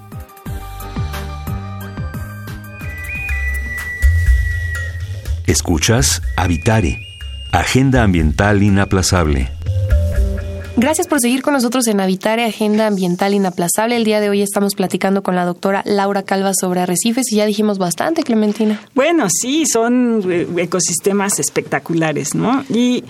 Escuchas 5.45 6.21
Habitare, 6.37 7.05
Agenda 7.51 8.01
Ambiental 8.01 8.63
Inaplazable. 8.63 9.54
Gracias 10.77 11.07
por 11.07 11.21
seguir 11.21 11.41
con 11.41 11.53
nosotros 11.53 11.87
en 11.87 12.01
Habitare, 12.01 12.43
Agenda 12.43 12.87
Ambiental 12.87 13.33
Inaplazable. 13.33 13.95
El 13.95 14.03
día 14.03 14.19
de 14.19 14.29
hoy 14.29 14.41
estamos 14.41 14.75
platicando 14.75 15.23
con 15.23 15.33
la 15.33 15.45
doctora 15.45 15.81
Laura 15.85 16.23
Calva 16.23 16.51
sobre 16.53 16.81
arrecifes 16.81 17.31
y 17.31 17.37
ya 17.37 17.45
dijimos 17.45 17.77
bastante, 17.77 18.23
Clementina. 18.23 18.81
Bueno, 18.93 19.27
sí, 19.29 19.65
son 19.65 20.21
eh, 20.29 20.45
ecosistemas 20.57 21.39
espectaculares, 21.39 22.35
¿no? 22.35 22.65
Y 22.69 23.05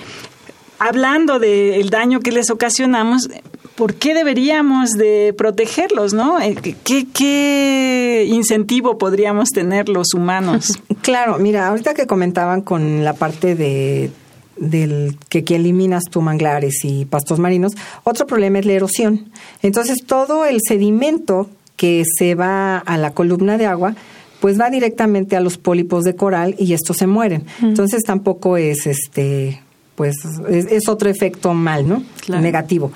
hablando 0.78 1.40
del 1.40 1.90
daño 1.90 2.20
que 2.20 2.32
les 2.32 2.52
ocasionamos, 2.52 3.30
¿por 3.74 3.96
qué 3.96 4.14
deberíamos 4.14 4.92
de 4.92 5.34
protegerlos, 5.36 6.14
no? 6.14 6.40
Eh, 6.40 6.56
¿Qué, 6.84 7.08
qué 7.12 8.28
incentivo 8.30 9.00
podríamos 9.00 9.50
tener 9.50 9.90
los 9.90 10.14
humanos? 10.14 10.80
Claro, 11.06 11.38
mira, 11.38 11.68
ahorita 11.68 11.94
que 11.94 12.08
comentaban 12.08 12.62
con 12.62 13.04
la 13.04 13.14
parte 13.14 13.54
de 13.54 14.10
del 14.58 15.18
que, 15.30 15.44
que, 15.44 15.56
eliminas 15.56 16.06
tu 16.06 16.22
manglares 16.22 16.84
y 16.84 17.06
pastos 17.06 17.40
marinos, 17.40 17.74
otro 18.04 18.28
problema 18.28 18.60
es 18.60 18.66
la 18.66 18.74
erosión. 18.74 19.30
Entonces, 19.62 20.06
todo 20.06 20.46
el 20.46 20.60
sedimento 20.66 21.50
que 21.76 22.04
se 22.18 22.36
va 22.36 22.78
a 22.78 22.98
la 22.98 23.12
columna 23.12 23.58
de 23.58 23.66
agua, 23.66 23.96
pues 24.40 24.60
va 24.60 24.70
directamente 24.70 25.36
a 25.36 25.40
los 25.40 25.58
pólipos 25.58 26.04
de 26.04 26.16
coral 26.16 26.56
y 26.58 26.74
estos 26.74 26.98
se 26.98 27.08
mueren. 27.08 27.46
Entonces, 27.62 28.04
tampoco 28.04 28.58
es 28.58 28.88
este 28.88 29.62
pues 29.96 30.16
es, 30.50 30.90
otro 30.90 31.10
efecto 31.10 31.54
mal, 31.54 31.88
¿no? 31.88 32.04
Negativo. 32.28 32.92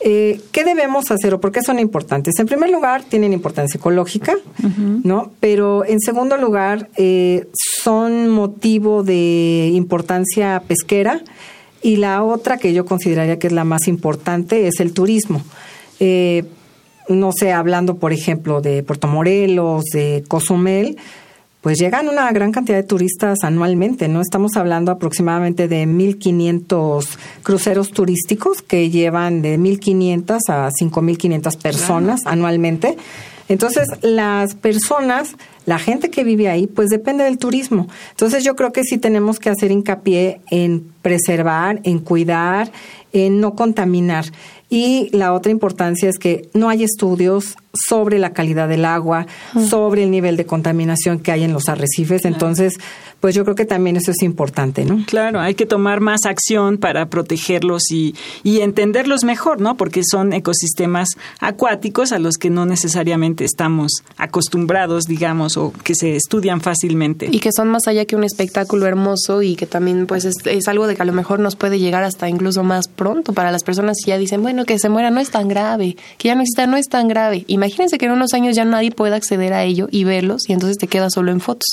Eh, 0.00 0.40
¿Qué 0.52 0.64
debemos 0.64 1.10
hacer 1.10 1.34
o 1.34 1.40
por 1.40 1.50
qué 1.50 1.60
son 1.62 1.78
importantes? 1.80 2.38
En 2.38 2.46
primer 2.46 2.70
lugar, 2.70 3.02
tienen 3.02 3.32
importancia 3.32 3.78
ecológica, 3.78 4.34
¿no? 5.02 5.32
Pero 5.40 5.84
en 5.84 5.98
segundo 6.00 6.36
lugar, 6.36 6.88
eh, 6.96 7.48
son 7.82 8.28
motivo 8.28 9.02
de 9.02 9.70
importancia 9.72 10.62
pesquera 10.66 11.20
y 11.82 11.96
la 11.96 12.22
otra 12.22 12.58
que 12.58 12.72
yo 12.72 12.84
consideraría 12.84 13.38
que 13.38 13.48
es 13.48 13.52
la 13.52 13.64
más 13.64 13.88
importante 13.88 14.68
es 14.68 14.78
el 14.78 14.92
turismo. 14.92 15.42
Eh, 15.98 16.44
no 17.08 17.32
sé, 17.32 17.52
hablando 17.52 17.96
por 17.96 18.12
ejemplo 18.12 18.60
de 18.60 18.82
Puerto 18.82 19.08
Morelos, 19.08 19.84
de 19.92 20.22
Cozumel, 20.28 20.96
pues 21.60 21.78
llegan 21.78 22.08
una 22.08 22.30
gran 22.32 22.52
cantidad 22.52 22.76
de 22.76 22.84
turistas 22.84 23.38
anualmente, 23.42 24.08
¿no? 24.08 24.20
Estamos 24.20 24.56
hablando 24.56 24.92
aproximadamente 24.92 25.66
de 25.68 25.86
1.500 25.86 27.06
cruceros 27.42 27.90
turísticos 27.90 28.62
que 28.62 28.90
llevan 28.90 29.42
de 29.42 29.58
1.500 29.58 30.38
a 30.48 30.70
5.500 30.70 31.60
personas 31.60 32.20
anualmente. 32.24 32.96
Entonces, 33.48 33.88
las 34.02 34.54
personas, 34.54 35.34
la 35.64 35.78
gente 35.78 36.10
que 36.10 36.22
vive 36.22 36.48
ahí, 36.48 36.66
pues 36.66 36.90
depende 36.90 37.24
del 37.24 37.38
turismo. 37.38 37.88
Entonces, 38.10 38.44
yo 38.44 38.54
creo 38.56 38.72
que 38.72 38.84
sí 38.84 38.98
tenemos 38.98 39.38
que 39.38 39.48
hacer 39.48 39.70
hincapié 39.70 40.40
en 40.50 40.92
preservar, 41.02 41.80
en 41.84 41.98
cuidar, 41.98 42.70
en 43.12 43.40
no 43.40 43.54
contaminar. 43.54 44.26
Y 44.68 45.08
la 45.16 45.32
otra 45.32 45.50
importancia 45.50 46.10
es 46.10 46.18
que 46.18 46.50
no 46.52 46.68
hay 46.68 46.84
estudios 46.84 47.56
sobre 47.86 48.18
la 48.18 48.32
calidad 48.32 48.68
del 48.68 48.84
agua, 48.84 49.26
sobre 49.68 50.04
el 50.04 50.10
nivel 50.10 50.36
de 50.36 50.46
contaminación 50.46 51.20
que 51.20 51.32
hay 51.32 51.44
en 51.44 51.52
los 51.52 51.68
arrecifes. 51.68 52.24
Entonces, 52.24 52.78
pues 53.20 53.34
yo 53.34 53.44
creo 53.44 53.56
que 53.56 53.64
también 53.64 53.96
eso 53.96 54.10
es 54.10 54.22
importante, 54.22 54.84
¿no? 54.84 55.04
Claro, 55.06 55.40
hay 55.40 55.54
que 55.54 55.66
tomar 55.66 56.00
más 56.00 56.24
acción 56.24 56.78
para 56.78 57.06
protegerlos 57.06 57.90
y, 57.90 58.14
y 58.42 58.60
entenderlos 58.60 59.24
mejor, 59.24 59.60
¿no? 59.60 59.76
Porque 59.76 60.02
son 60.08 60.32
ecosistemas 60.32 61.08
acuáticos 61.40 62.12
a 62.12 62.18
los 62.18 62.36
que 62.36 62.50
no 62.50 62.66
necesariamente 62.66 63.44
estamos 63.44 63.92
acostumbrados, 64.16 65.04
digamos, 65.04 65.56
o 65.56 65.72
que 65.72 65.94
se 65.94 66.16
estudian 66.16 66.60
fácilmente. 66.60 67.28
Y 67.30 67.40
que 67.40 67.50
son 67.52 67.68
más 67.68 67.88
allá 67.88 68.04
que 68.04 68.16
un 68.16 68.24
espectáculo 68.24 68.86
hermoso 68.86 69.42
y 69.42 69.56
que 69.56 69.66
también, 69.66 70.06
pues, 70.06 70.24
es, 70.24 70.36
es 70.44 70.68
algo 70.68 70.86
de 70.86 70.96
que 70.96 71.02
a 71.02 71.06
lo 71.06 71.12
mejor 71.12 71.40
nos 71.40 71.56
puede 71.56 71.78
llegar 71.78 72.04
hasta 72.04 72.28
incluso 72.28 72.62
más 72.62 72.88
pronto 72.88 73.32
para 73.32 73.50
las 73.50 73.64
personas 73.64 73.96
que 74.04 74.10
ya 74.10 74.18
dicen, 74.18 74.42
bueno, 74.42 74.64
que 74.64 74.78
se 74.78 74.88
muera 74.88 75.10
no 75.10 75.20
es 75.20 75.30
tan 75.30 75.48
grave, 75.48 75.96
que 76.18 76.28
ya 76.28 76.34
no 76.34 76.42
exista 76.42 76.66
no 76.66 76.76
es 76.76 76.88
tan 76.88 77.08
grave. 77.08 77.44
Imagínense 77.68 77.98
que 77.98 78.06
en 78.06 78.12
unos 78.12 78.34
años 78.34 78.56
ya 78.56 78.64
nadie 78.64 78.90
puede 78.90 79.14
acceder 79.14 79.52
a 79.52 79.64
ello 79.64 79.88
y 79.90 80.04
verlos 80.04 80.48
y 80.48 80.52
entonces 80.52 80.78
te 80.78 80.88
queda 80.88 81.10
solo 81.10 81.30
en 81.30 81.40
fotos. 81.40 81.68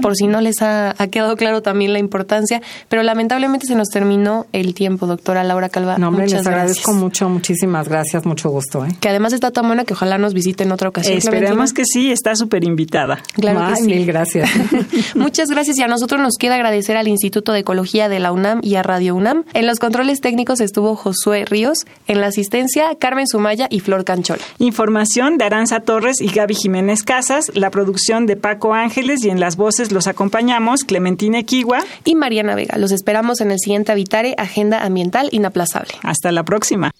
Por 0.00 0.16
si 0.16 0.26
no 0.26 0.40
les 0.40 0.62
ha 0.62 0.70
ha, 0.70 1.06
quedado 1.08 1.36
claro 1.36 1.62
también 1.62 1.92
la 1.92 1.98
importancia, 1.98 2.60
pero 2.88 3.02
lamentablemente 3.02 3.66
se 3.66 3.74
nos 3.74 3.88
terminó 3.88 4.46
el 4.52 4.74
tiempo, 4.74 5.06
doctora 5.06 5.44
Laura 5.44 5.68
Calva. 5.68 5.98
No, 5.98 6.08
hombre, 6.08 6.28
les 6.28 6.46
agradezco 6.46 6.92
mucho, 6.92 7.28
muchísimas 7.28 7.88
gracias, 7.88 8.24
mucho 8.24 8.50
gusto. 8.50 8.84
¿eh? 8.84 8.90
Que 9.00 9.08
además 9.08 9.32
está 9.32 9.50
tan 9.50 9.66
buena 9.66 9.84
que 9.84 9.94
ojalá 9.94 10.18
nos 10.18 10.34
visite 10.34 10.64
en 10.64 10.72
otra 10.72 10.88
ocasión. 10.88 11.18
Esperemos 11.18 11.72
que 11.72 11.84
sí, 11.84 12.10
está 12.10 12.34
súper 12.36 12.64
invitada. 12.64 13.22
Claro 13.34 13.72
que 13.72 13.76
sí. 13.76 13.86
Mil 13.86 14.06
gracias. 14.06 14.50
Muchas 15.14 15.48
gracias 15.50 15.78
y 15.78 15.82
a 15.82 15.88
nosotros 15.88 16.20
nos 16.20 16.36
queda 16.36 16.54
agradecer 16.54 16.96
al 16.96 17.08
Instituto 17.08 17.52
de 17.52 17.60
Ecología 17.60 18.08
de 18.08 18.20
la 18.20 18.32
UNAM 18.32 18.60
y 18.62 18.76
a 18.76 18.82
Radio 18.82 19.14
UNAM. 19.14 19.44
En 19.54 19.66
los 19.66 19.78
controles 19.78 20.20
técnicos 20.20 20.60
estuvo 20.60 20.96
Josué 20.96 21.44
Ríos, 21.44 21.86
en 22.06 22.20
la 22.20 22.28
asistencia 22.28 22.94
Carmen 22.98 23.26
Sumaya 23.26 23.66
y 23.70 23.80
Flor 23.80 24.04
Canchola. 24.04 24.42
Información 24.58 25.29
de 25.38 25.44
Aranza 25.44 25.80
Torres 25.80 26.20
y 26.20 26.28
Gaby 26.28 26.54
Jiménez 26.54 27.02
Casas, 27.02 27.50
la 27.54 27.70
producción 27.70 28.26
de 28.26 28.36
Paco 28.36 28.74
Ángeles 28.74 29.24
y 29.24 29.30
en 29.30 29.40
las 29.40 29.56
voces 29.56 29.92
los 29.92 30.06
acompañamos 30.06 30.84
Clementina 30.84 31.38
Equigua 31.38 31.80
y 32.04 32.14
Mariana 32.14 32.54
Vega. 32.54 32.78
Los 32.78 32.92
esperamos 32.92 33.40
en 33.40 33.50
el 33.50 33.58
siguiente 33.58 33.92
Habitare, 33.92 34.34
Agenda 34.38 34.84
Ambiental 34.84 35.28
Inaplazable. 35.32 35.92
Hasta 36.02 36.32
la 36.32 36.44
próxima. 36.44 36.90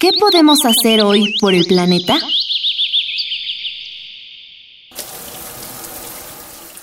¿Qué 0.00 0.12
podemos 0.18 0.58
hacer 0.64 1.02
hoy 1.02 1.34
por 1.40 1.54
el 1.54 1.64
planeta? 1.66 2.18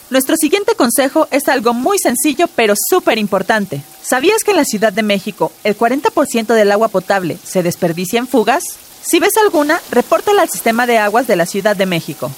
Nuestro 0.10 0.36
siguiente 0.38 0.76
consejo 0.76 1.28
es 1.32 1.50
algo 1.50 1.74
muy 1.74 1.98
sencillo 1.98 2.48
pero 2.56 2.74
súper 2.89 3.17
importante. 3.17 3.82
¿Sabías 4.02 4.43
que 4.43 4.52
en 4.52 4.58
la 4.58 4.65
Ciudad 4.65 4.93
de 4.93 5.04
México 5.04 5.52
el 5.63 5.78
40% 5.78 6.54
del 6.54 6.71
agua 6.71 6.89
potable 6.89 7.38
se 7.43 7.63
desperdicia 7.63 8.19
en 8.19 8.28
fugas? 8.28 8.63
Si 9.06 9.20
ves 9.20 9.34
alguna, 9.44 9.80
repórtala 9.91 10.41
al 10.41 10.50
Sistema 10.50 10.88
de 10.88 10.98
Aguas 10.98 11.28
de 11.28 11.36
la 11.36 11.46
Ciudad 11.46 11.76
de 11.76 11.86
México. 11.86 12.32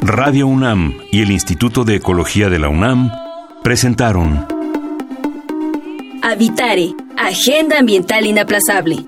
Radio 0.00 0.46
UNAM 0.46 0.98
y 1.12 1.20
el 1.22 1.30
Instituto 1.30 1.84
de 1.84 1.96
Ecología 1.96 2.48
de 2.48 2.58
la 2.58 2.68
UNAM 2.68 3.10
presentaron 3.62 4.46
Habitare, 6.22 6.94
Agenda 7.16 7.78
Ambiental 7.78 8.26
Inaplazable 8.26 8.98